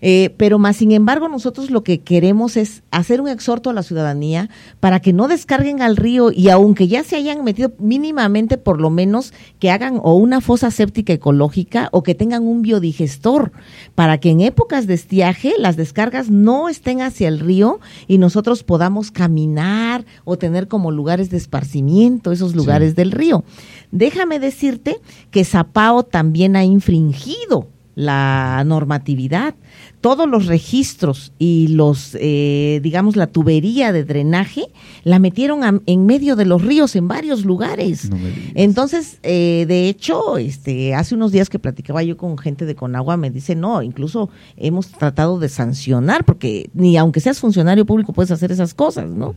[0.00, 3.82] Eh, pero más sin embargo, nosotros lo que queremos es hacer un exhorto a la
[3.82, 8.80] ciudadanía para que no descarguen al río y aunque ya se hayan metido mínimamente, por
[8.80, 13.52] lo menos que hagan o una fosa séptica ecológica o que tengan un biodigestor
[13.94, 18.62] para que en épocas de estiaje las descargas no estén hacia el río y nosotros
[18.62, 23.44] podamos caminar o tener como lugares de esparcimiento esos lugares del río.
[23.90, 29.54] Déjame decirte que Zapao también ha infringido la normatividad,
[30.02, 34.66] todos los registros y los, eh, digamos, la tubería de drenaje
[35.02, 38.10] la metieron a- en medio de los ríos en varios lugares.
[38.10, 38.18] No.
[38.54, 43.16] Entonces, eh, de hecho, este, hace unos días que platicaba yo con gente de Conagua,
[43.16, 44.28] me dice, no, incluso
[44.58, 49.34] hemos tratado de sancionar, porque ni aunque seas funcionario público puedes hacer esas cosas, ¿no?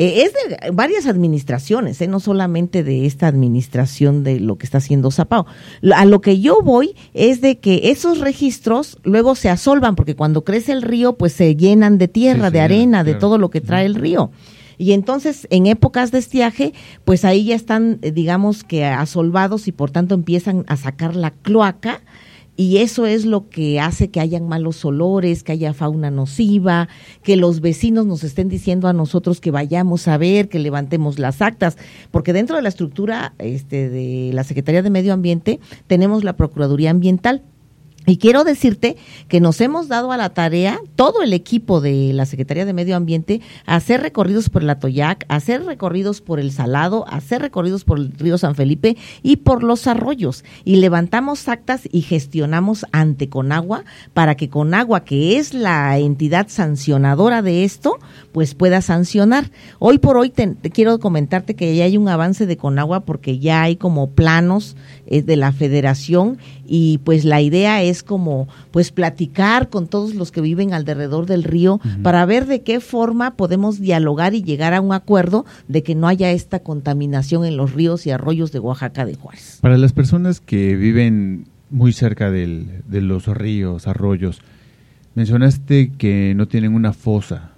[0.00, 2.06] Eh, es de varias administraciones, ¿eh?
[2.06, 5.44] no solamente de esta administración de lo que está haciendo Zapao.
[5.92, 10.44] A lo que yo voy es de que esos registros luego se asolvan, porque cuando
[10.44, 13.60] crece el río, pues se llenan de tierra, Sí, de arena, de todo lo que
[13.60, 14.30] trae el río.
[14.78, 16.72] Y entonces, en épocas de estiaje,
[17.04, 21.32] pues ahí ya están, eh, digamos que asolvados y por tanto empiezan a sacar la
[21.32, 22.02] cloaca.
[22.60, 26.88] Y eso es lo que hace que hayan malos olores, que haya fauna nociva,
[27.22, 31.40] que los vecinos nos estén diciendo a nosotros que vayamos a ver, que levantemos las
[31.40, 31.78] actas,
[32.10, 36.90] porque dentro de la estructura este, de la Secretaría de Medio Ambiente tenemos la Procuraduría
[36.90, 37.44] Ambiental.
[38.08, 38.96] Y quiero decirte
[39.28, 42.96] que nos hemos dado a la tarea, todo el equipo de la Secretaría de Medio
[42.96, 47.42] Ambiente, a hacer recorridos por el Atoyac, a hacer recorridos por el Salado, a hacer
[47.42, 50.42] recorridos por el río San Felipe y por los arroyos.
[50.64, 53.84] Y levantamos actas y gestionamos ante Conagua
[54.14, 57.98] para que Conagua, que es la entidad sancionadora de esto,
[58.38, 59.50] pues pueda sancionar.
[59.80, 63.40] Hoy por hoy te, te quiero comentarte que ya hay un avance de Conagua porque
[63.40, 64.76] ya hay como planos
[65.08, 70.30] eh, de la federación y pues la idea es como pues platicar con todos los
[70.30, 74.80] que viven alrededor del río para ver de qué forma podemos dialogar y llegar a
[74.80, 79.04] un acuerdo de que no haya esta contaminación en los ríos y arroyos de Oaxaca
[79.04, 79.58] de Juárez.
[79.62, 84.38] Para las personas que viven muy cerca del- de los ríos, arroyos,
[85.16, 87.50] mencionaste que no tienen una fosa.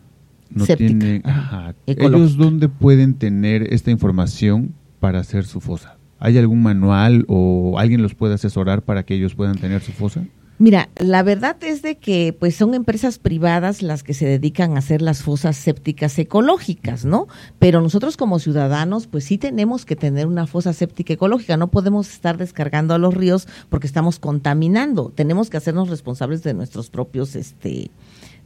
[0.51, 0.99] No Séptica.
[0.99, 1.23] tienen.
[1.25, 1.75] Ajá.
[1.87, 5.97] ¿Ellos dónde pueden tener esta información para hacer su fosa?
[6.19, 10.25] ¿Hay algún manual o alguien los puede asesorar para que ellos puedan tener su fosa?
[10.61, 14.81] Mira, la verdad es de que pues son empresas privadas las que se dedican a
[14.81, 17.29] hacer las fosas sépticas ecológicas, ¿no?
[17.59, 22.11] Pero nosotros como ciudadanos pues sí tenemos que tener una fosa séptica ecológica, no podemos
[22.11, 27.37] estar descargando a los ríos porque estamos contaminando, tenemos que hacernos responsables de nuestros propios
[27.37, 27.91] este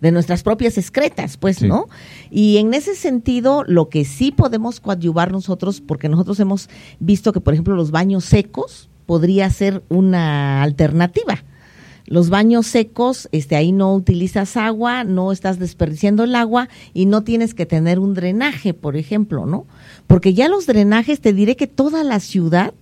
[0.00, 1.66] de nuestras propias excretas, pues, Sí.
[1.68, 1.88] ¿no?
[2.30, 6.68] Y en ese sentido, lo que sí podemos coadyuvar nosotros, porque nosotros hemos
[7.00, 11.44] visto que, por ejemplo, los baños secos podría ser una alternativa.
[12.06, 17.24] Los baños secos, este, ahí no utilizas agua, no estás desperdiciando el agua y no
[17.24, 19.66] tienes que tener un drenaje, por ejemplo, ¿no?
[20.06, 22.74] Porque ya los drenajes, te diré que toda la ciudad,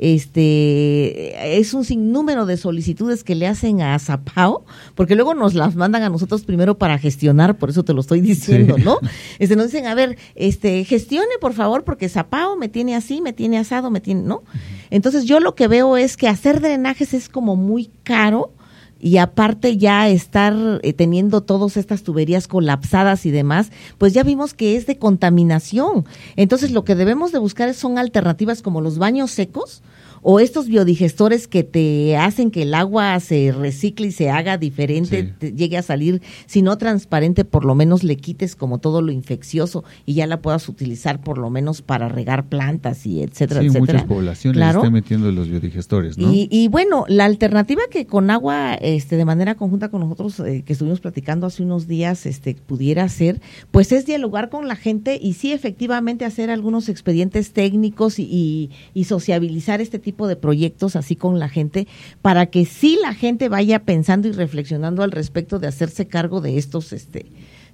[0.00, 5.76] este, es un sinnúmero de solicitudes que le hacen a Zapao, porque luego nos las
[5.76, 8.82] mandan a nosotros primero para gestionar, por eso te lo estoy diciendo, Sí.
[8.84, 8.98] ¿no?
[9.38, 13.32] Este, nos dicen, a ver, este, gestione por favor, porque Zapao me tiene así, me
[13.32, 14.42] tiene asado, me tiene, ¿no?
[14.90, 18.52] Entonces yo lo que veo es que hacer drenajes es como muy caro
[19.00, 24.54] y aparte ya estar eh, teniendo todas estas tuberías colapsadas y demás, pues ya vimos
[24.54, 26.04] que es de contaminación.
[26.36, 29.82] Entonces lo que debemos de buscar son alternativas como los baños secos
[30.22, 35.22] o estos biodigestores que te hacen que el agua se recicle y se haga diferente,
[35.22, 35.32] Sí.
[35.38, 39.12] te llegue a salir, si no transparente, por lo menos le quites como todo lo
[39.12, 43.68] infeccioso y ya la puedas utilizar por lo menos para regar plantas y etcétera, Sí,
[43.68, 43.92] etcétera.
[44.00, 44.80] muchas poblaciones Claro.
[44.80, 46.32] están metiendo los biodigestores, ¿no?
[46.32, 50.62] Y, y bueno, la alternativa que con agua, este, de manera conjunta con nosotros, eh,
[50.66, 53.40] que estuvimos platicando hace unos días, este, pudiera hacer,
[53.70, 58.70] pues es dialogar con la gente y sí efectivamente hacer algunos expedientes técnicos y, y,
[58.94, 61.86] y sociabilizar este tipo de proyectos así con la gente,
[62.22, 66.58] para que sí la gente vaya pensando y reflexionando al respecto de hacerse cargo de
[66.58, 67.26] estos, este,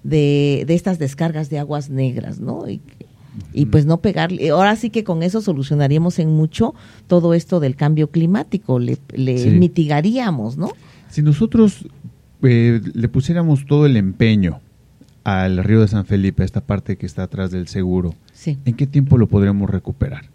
[0.05, 2.69] de, de estas descargas de aguas negras, ¿no?
[2.69, 2.81] Y,
[3.53, 4.49] y pues no pegarle.
[4.51, 6.75] Ahora sí que con eso solucionaríamos en mucho
[7.07, 9.51] todo esto del cambio climático, le, le Sí.
[9.51, 10.71] mitigaríamos, ¿no?
[11.11, 11.87] Si nosotros
[12.43, 14.61] eh, le pusiéramos todo el empeño
[15.25, 18.59] al río de San Felipe, esta parte que está atrás del seguro, Sí.
[18.65, 20.27] ¿en qué tiempo lo podremos recuperar?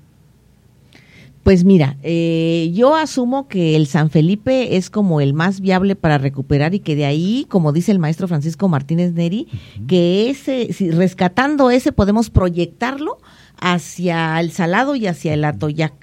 [1.43, 6.19] Pues mira, eh, yo asumo que el San Felipe es como el más viable para
[6.19, 9.47] recuperar y que de ahí, como dice el maestro Francisco Martínez Neri,
[9.87, 13.17] que ese, si rescatando ese podemos proyectarlo
[13.59, 15.93] hacia el Salado y hacia el Atoyac.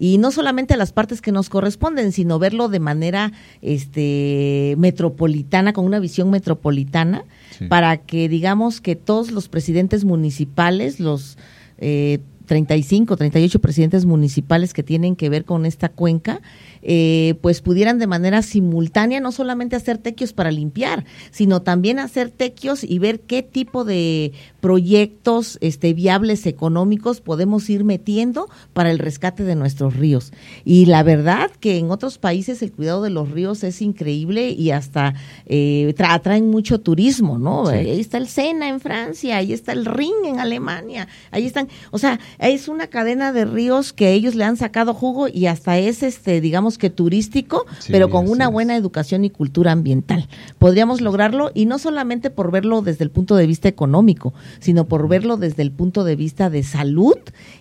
[0.00, 3.32] Y no solamente a las partes que nos corresponden, sino verlo de manera
[3.62, 7.24] este, metropolitana, con una visión metropolitana,
[7.58, 7.66] Sí.
[7.66, 11.36] para que digamos que todos los presidentes municipales, los
[11.78, 16.40] eh, 35, 38 presidentes municipales que tienen que ver con esta cuenca,
[16.82, 22.30] eh, pues pudieran de manera simultánea no solamente hacer tequios para limpiar, sino también hacer
[22.30, 28.98] tequios y ver qué tipo de proyectos este, viables económicos podemos ir metiendo para el
[28.98, 30.32] rescate de nuestros ríos.
[30.64, 34.70] Y la verdad que en otros países el cuidado de los ríos es increíble y
[34.70, 35.14] hasta
[35.46, 37.66] eh, tra- atraen mucho turismo, ¿no?
[37.66, 37.74] Sí.
[37.76, 41.98] Ahí está el Sena en Francia, ahí está el Rin en Alemania, ahí están, o
[41.98, 46.02] sea, es una cadena de ríos que ellos le han sacado jugo y hasta es
[46.02, 48.50] este, digamos que turístico, Sí, pero con una es.
[48.52, 50.28] buena educación y cultura ambiental.
[50.58, 55.08] Podríamos lograrlo y no solamente por verlo desde el punto de vista económico, sino por
[55.08, 57.16] verlo desde el punto de vista de salud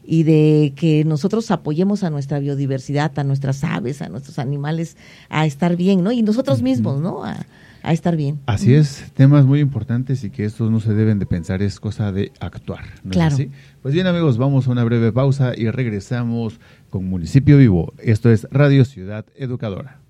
[0.05, 4.95] y de que nosotros apoyemos a nuestra biodiversidad, a nuestras aves, a nuestros animales
[5.29, 6.11] a estar bien, ¿no?
[6.11, 7.23] Y nosotros mismos, ¿no?
[7.23, 7.45] A,
[7.83, 8.39] a estar bien.
[8.47, 12.11] Así es, temas muy importantes y que estos no se deben de pensar, es cosa
[12.11, 12.83] de actuar.
[13.03, 13.35] ¿no es Claro.
[13.35, 13.49] así?
[13.81, 16.59] Pues bien amigos, vamos a una breve pausa y regresamos
[16.89, 17.93] con Municipio Vivo.
[17.99, 20.06] Esto es Radio Ciudad Educadora.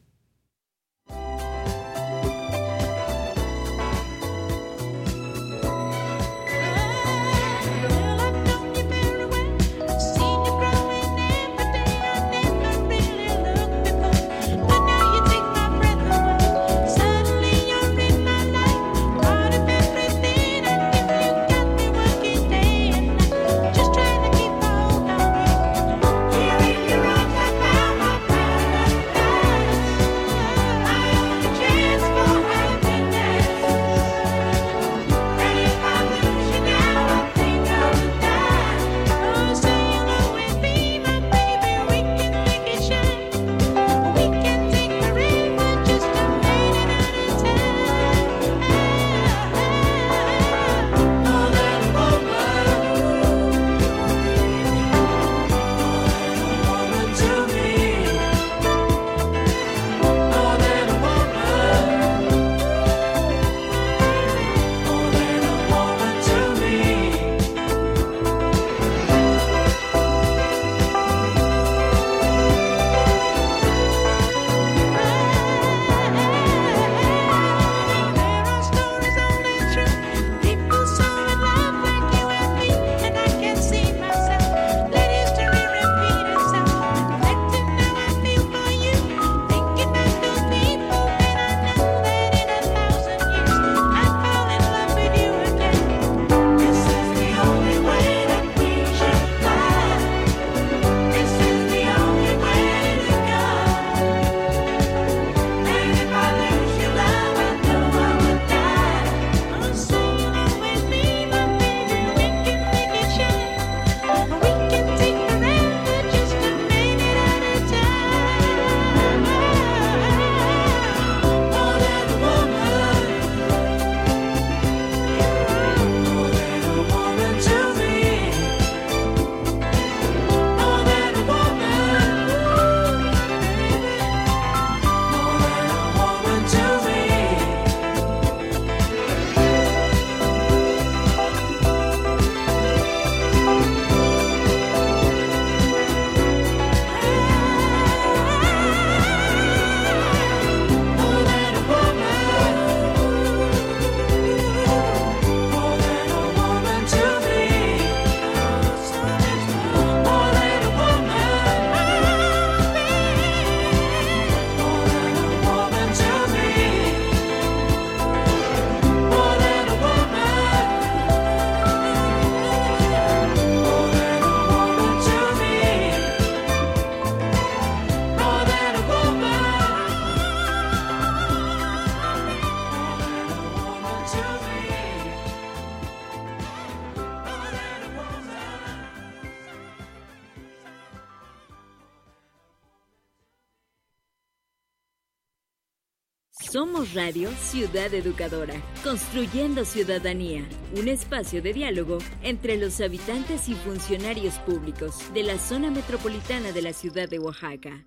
[196.50, 200.44] Somos Radio Ciudad Educadora, construyendo ciudadanía,
[200.80, 206.62] un espacio de diálogo entre los habitantes y funcionarios públicos de la zona metropolitana de
[206.62, 207.84] la ciudad de Oaxaca.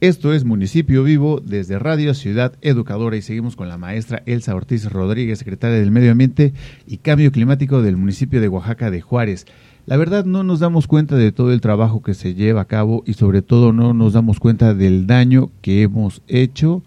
[0.00, 4.90] Esto es Municipio Vivo desde Radio Ciudad Educadora y seguimos con la maestra Elsa Ortiz
[4.90, 6.54] Rodríguez, secretaria del Medio Ambiente
[6.86, 9.44] y Cambio Climático del municipio de Oaxaca de Juárez.
[9.84, 13.02] La verdad no nos damos cuenta de todo el trabajo que se lleva a cabo
[13.04, 16.82] y sobre todo no nos damos cuenta del daño que hemos hecho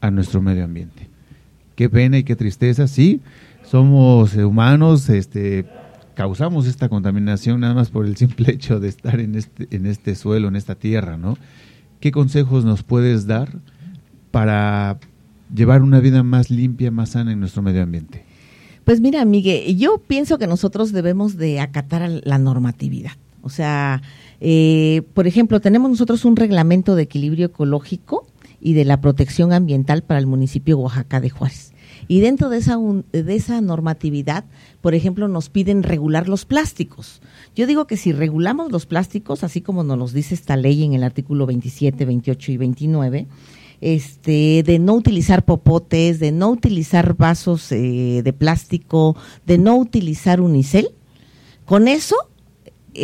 [0.00, 1.08] a nuestro medio ambiente.
[1.74, 3.20] Qué pena y qué tristeza, sí,
[3.62, 5.66] somos humanos, este
[6.14, 10.14] causamos esta contaminación nada más por el simple hecho de estar en este en este
[10.14, 11.36] suelo, en esta tierra, ¿no?
[12.00, 13.58] ¿Qué consejos nos puedes dar
[14.30, 14.98] para
[15.54, 18.24] llevar una vida más limpia, más sana en nuestro medio ambiente?
[18.84, 23.12] Pues mira, Miguel, yo pienso que nosotros debemos de acatar la normatividad.
[23.42, 24.02] O sea,
[24.40, 28.26] eh, por ejemplo, tenemos nosotros un reglamento de equilibrio ecológico
[28.60, 31.72] y de la protección ambiental para el municipio de Oaxaca de Juárez.
[32.06, 34.44] Y dentro de esa, un- de esa normatividad,
[34.80, 37.20] por ejemplo, nos piden regular los plásticos.
[37.54, 40.94] Yo digo que si regulamos los plásticos, así como nos los dice esta ley en
[40.94, 43.26] el artículo 27, 28 y 29,
[43.80, 50.40] este, de no utilizar popotes, de no utilizar vasos eh, de plástico, de no utilizar
[50.40, 50.90] unicel,
[51.64, 52.16] con eso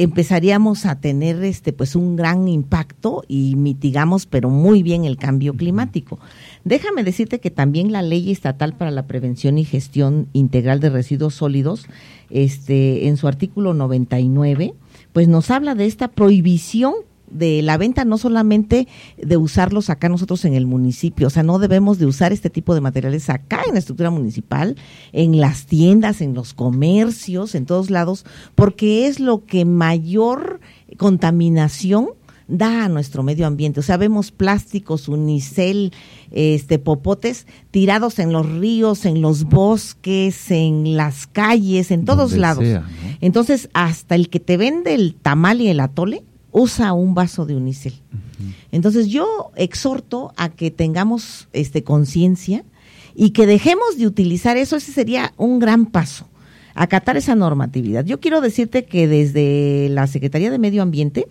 [0.03, 5.55] empezaríamos a tener este pues un gran impacto y mitigamos pero muy bien el cambio
[5.55, 6.19] climático.
[6.65, 11.35] Déjame decirte que también la Ley Estatal para la Prevención y Gestión Integral de Residuos
[11.35, 11.87] Sólidos,
[12.31, 14.75] este en su artículo 99,
[15.13, 16.95] pues nos habla de esta prohibición
[17.35, 21.59] de la venta no solamente de usarlos acá nosotros en el municipio, o sea, no
[21.59, 24.77] debemos de usar este tipo de materiales acá en la estructura municipal,
[25.13, 28.25] en las tiendas, en los comercios, en todos lados,
[28.55, 30.61] porque es lo que mayor
[30.97, 32.11] contaminación
[32.47, 33.81] da a nuestro medio ambiente.
[33.81, 35.93] O sea, vemos plásticos, unicel,
[36.31, 42.39] este popotes tirados en los ríos, en los bosques, en las calles, en todos Donde
[42.39, 42.65] lados.
[42.65, 42.87] sea, ¿no?
[43.21, 46.23] Entonces, hasta el que te vende el tamal y el atole
[46.55, 47.95] usa un vaso de unicel.
[48.71, 52.65] Entonces, yo exhorto a que tengamos este conciencia
[53.15, 56.29] y que dejemos de utilizar eso, ese sería un gran paso,
[56.75, 58.05] acatar esa normatividad.
[58.05, 61.27] Yo quiero decirte que desde la Secretaría de Medio Ambiente,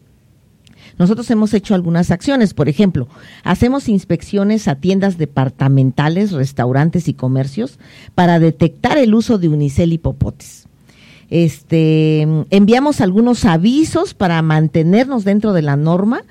[1.00, 3.08] nosotros hemos hecho algunas acciones, por ejemplo,
[3.44, 7.80] hacemos inspecciones a tiendas departamentales, restaurantes y comercios
[8.14, 10.63] para detectar el uso de unicel y popotes.
[11.34, 16.22] Este, enviamos algunos avisos para mantenernos dentro de la norma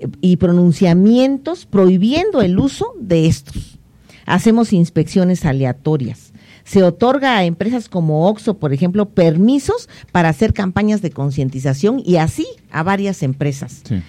[0.00, 3.78] eh, y pronunciamientos prohibiendo el uso de estos.
[4.26, 6.32] Hacemos inspecciones aleatorias.
[6.64, 12.16] Se otorga a empresas como Oxo, por ejemplo, permisos para hacer campañas de concientización y
[12.16, 13.82] así a varias empresas.
[13.84, 14.02] Sí.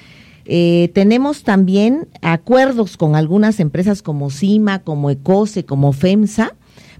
[0.45, 6.55] Eh, tenemos también acuerdos con algunas empresas como CIMA, como ECOSE, como FEMSA,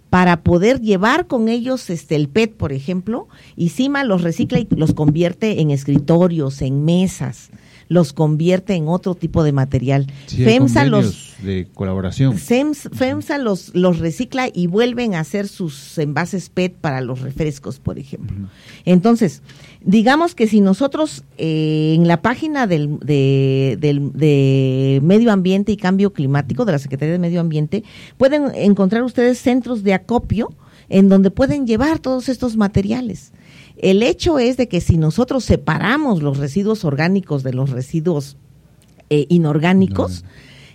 [0.10, 4.68] para poder llevar con ellos este el PET, por ejemplo, y CIMA los recicla y
[4.72, 7.50] los convierte en escritorios, en mesas,
[7.90, 10.08] los convierte en otro tipo de material.
[10.28, 12.36] Sí, hay FEMSA los de colaboración.
[12.38, 17.80] FEMS- FEMSA los, los recicla y vuelven a hacer sus envases PET para los refrescos,
[17.80, 18.38] por ejemplo.
[18.86, 19.42] Entonces,
[19.84, 25.78] digamos que si nosotros eh, en la página del, de, del- de Medio Ambiente y
[25.78, 27.84] Cambio Climático, de la Secretaría de Medio Ambiente,
[28.18, 30.50] pueden encontrar ustedes centros de acopio
[30.90, 33.32] en donde pueden llevar todos estos materiales.
[33.80, 38.38] El hecho es de que si nosotros separamos los residuos orgánicos de los residuos
[39.10, 40.24] eh, inorgánicos,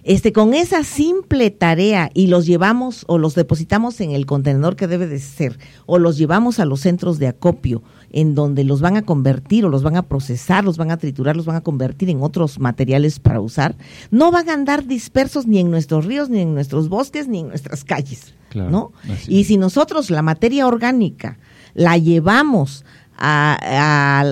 [0.05, 4.87] este, con esa simple tarea y los llevamos o los depositamos en el contenedor que
[4.87, 7.83] debe de ser o los llevamos a los centros de acopio
[8.13, 11.37] en donde los van a convertir o los van a procesar, los van a triturar,
[11.37, 13.77] los van a convertir en otros materiales para usar,
[14.11, 17.49] no van a andar dispersos ni en nuestros ríos, ni en nuestros bosques, ni en
[17.49, 18.93] nuestras calles, Claro, ¿no?
[19.27, 21.39] Y si nosotros la materia orgánica
[21.75, 22.85] la llevamos
[23.17, 23.57] a,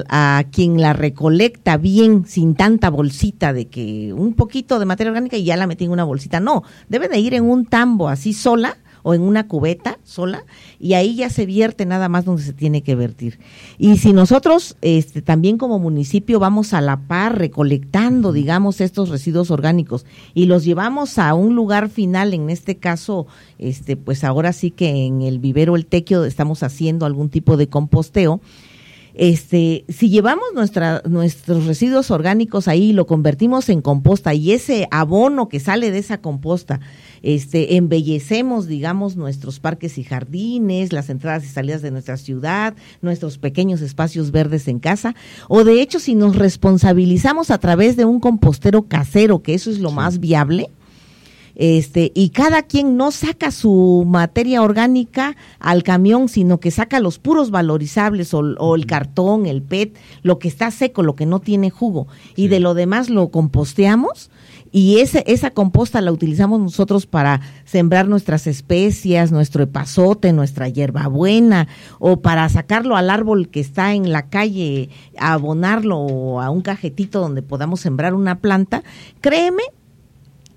[0.08, 5.10] a- a quien la recolecta bien, sin tanta bolsita de que un poquito de materia
[5.10, 6.40] orgánica y ya la metí en una bolsita.
[6.40, 10.44] No, debe de ir en un tambo así sola o en una cubeta sola
[10.78, 13.38] y ahí ya se vierte nada más donde se tiene que vertir.
[13.78, 19.50] Y si nosotros este, también como municipio vamos a la par recolectando, digamos, estos residuos
[19.50, 23.26] orgánicos y los llevamos a un lugar final, en este caso,
[23.58, 27.68] este, pues ahora sí que en el vivero El Tequio estamos haciendo algún tipo de
[27.68, 28.40] composteo,
[29.14, 34.88] este, si llevamos nuestra, nuestros residuos orgánicos ahí y lo convertimos en composta y ese
[34.90, 36.80] abono que sale de esa composta,
[37.22, 43.38] este, embellecemos, digamos, nuestros parques y jardines, las entradas y salidas de nuestra ciudad, nuestros
[43.38, 45.14] pequeños espacios verdes en casa,
[45.48, 49.78] o de hecho si nos responsabilizamos a través de un compostero casero, que eso es
[49.78, 50.68] lo más viable,
[51.54, 57.18] este, y cada quien no saca su materia orgánica al camión, sino que saca los
[57.18, 61.40] puros valorizables o, o el cartón, el PET, lo que está seco, lo que no
[61.40, 64.30] tiene jugo, y de lo demás lo composteamos
[64.72, 71.68] y ese, esa composta la utilizamos nosotros para sembrar nuestras especias, nuestro epazote, nuestra hierbabuena,
[71.98, 74.88] o para sacarlo al árbol que está en la calle,
[75.18, 78.82] abonarlo a un cajetito donde podamos sembrar una planta.
[79.20, 79.62] Créeme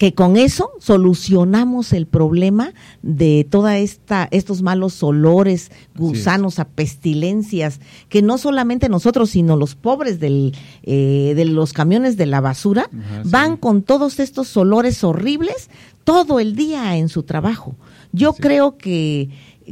[0.05, 7.79] que con eso solucionamos el problema de toda esta estos malos olores, gusanos, a pestilencias,
[8.07, 10.53] que no solamente nosotros, sino los pobres del,
[10.83, 13.29] eh, de los camiones de la basura Ajá, sí.
[13.31, 15.71] van con todos estos olores horribles
[16.03, 17.75] todo el día en su trabajo.
[18.11, 19.29] Yo creo que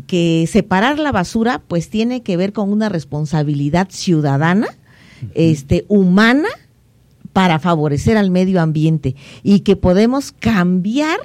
[0.07, 4.65] que separar la basura pues tiene que ver con una responsabilidad ciudadana,
[5.35, 6.49] este humana
[7.33, 11.19] para favorecer al medio ambiente y que podemos cambiar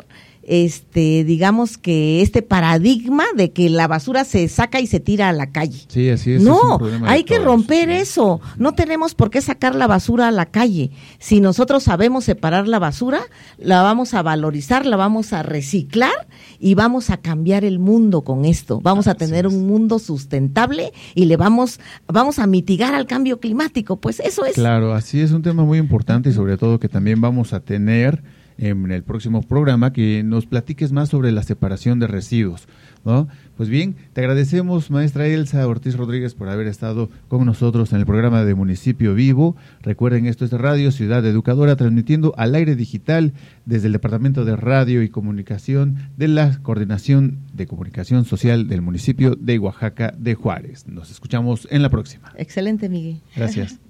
[0.49, 5.33] este digamos que este paradigma de que la basura se saca y se tira a
[5.33, 5.81] la calle.
[5.89, 6.43] Sí, así es.
[6.43, 7.47] No, hay que todos.
[7.47, 8.41] romper eso.
[8.57, 10.91] No tenemos por qué sacar la basura a la calle.
[11.19, 13.21] Si nosotros sabemos separar la basura,
[13.59, 16.27] la vamos a valorizar, la vamos a reciclar
[16.59, 18.81] y vamos a cambiar el mundo con esto.
[18.81, 23.97] Vamos a tener un mundo sustentable y le vamos vamos a mitigar al cambio climático.
[23.97, 24.55] Pues eso es.
[24.55, 28.23] Claro, así es un tema muy importante y sobre todo que también vamos a tener
[28.59, 32.69] en el próximo programa que nos platiques más sobre la separación de residuos.
[33.05, 33.29] ¿no?
[33.57, 38.07] Pues bien, te agradecemos, maestra Elsa Ortiz Rodríguez, por haber estado con nosotros en el
[38.07, 39.57] programa de Municipio Vivo.
[39.83, 43.33] Recuerden, esto es Radio Ciudad Educadora, transmitiendo al aire digital
[43.65, 49.35] desde el Departamento de Radio y Comunicación de la Coordinación de Comunicación Social del municipio
[49.37, 50.87] de Oaxaca de Juárez.
[50.87, 52.33] Nos escuchamos en la próxima.
[52.37, 53.21] Excelente, Miguel.
[53.35, 53.79] Gracias.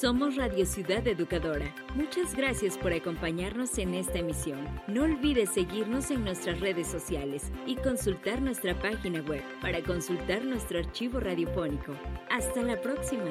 [0.00, 1.74] Somos Radio Ciudad Educadora.
[1.96, 4.60] Muchas gracias por acompañarnos en esta emisión.
[4.86, 10.78] No olvides seguirnos en nuestras redes sociales y consultar nuestra página web para consultar nuestro
[10.78, 11.94] archivo radiofónico.
[12.30, 13.24] Hasta la próxima.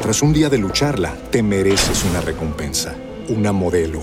[0.00, 2.96] Tras un día de lucharla, te mereces una recompensa,
[3.28, 4.02] una modelo,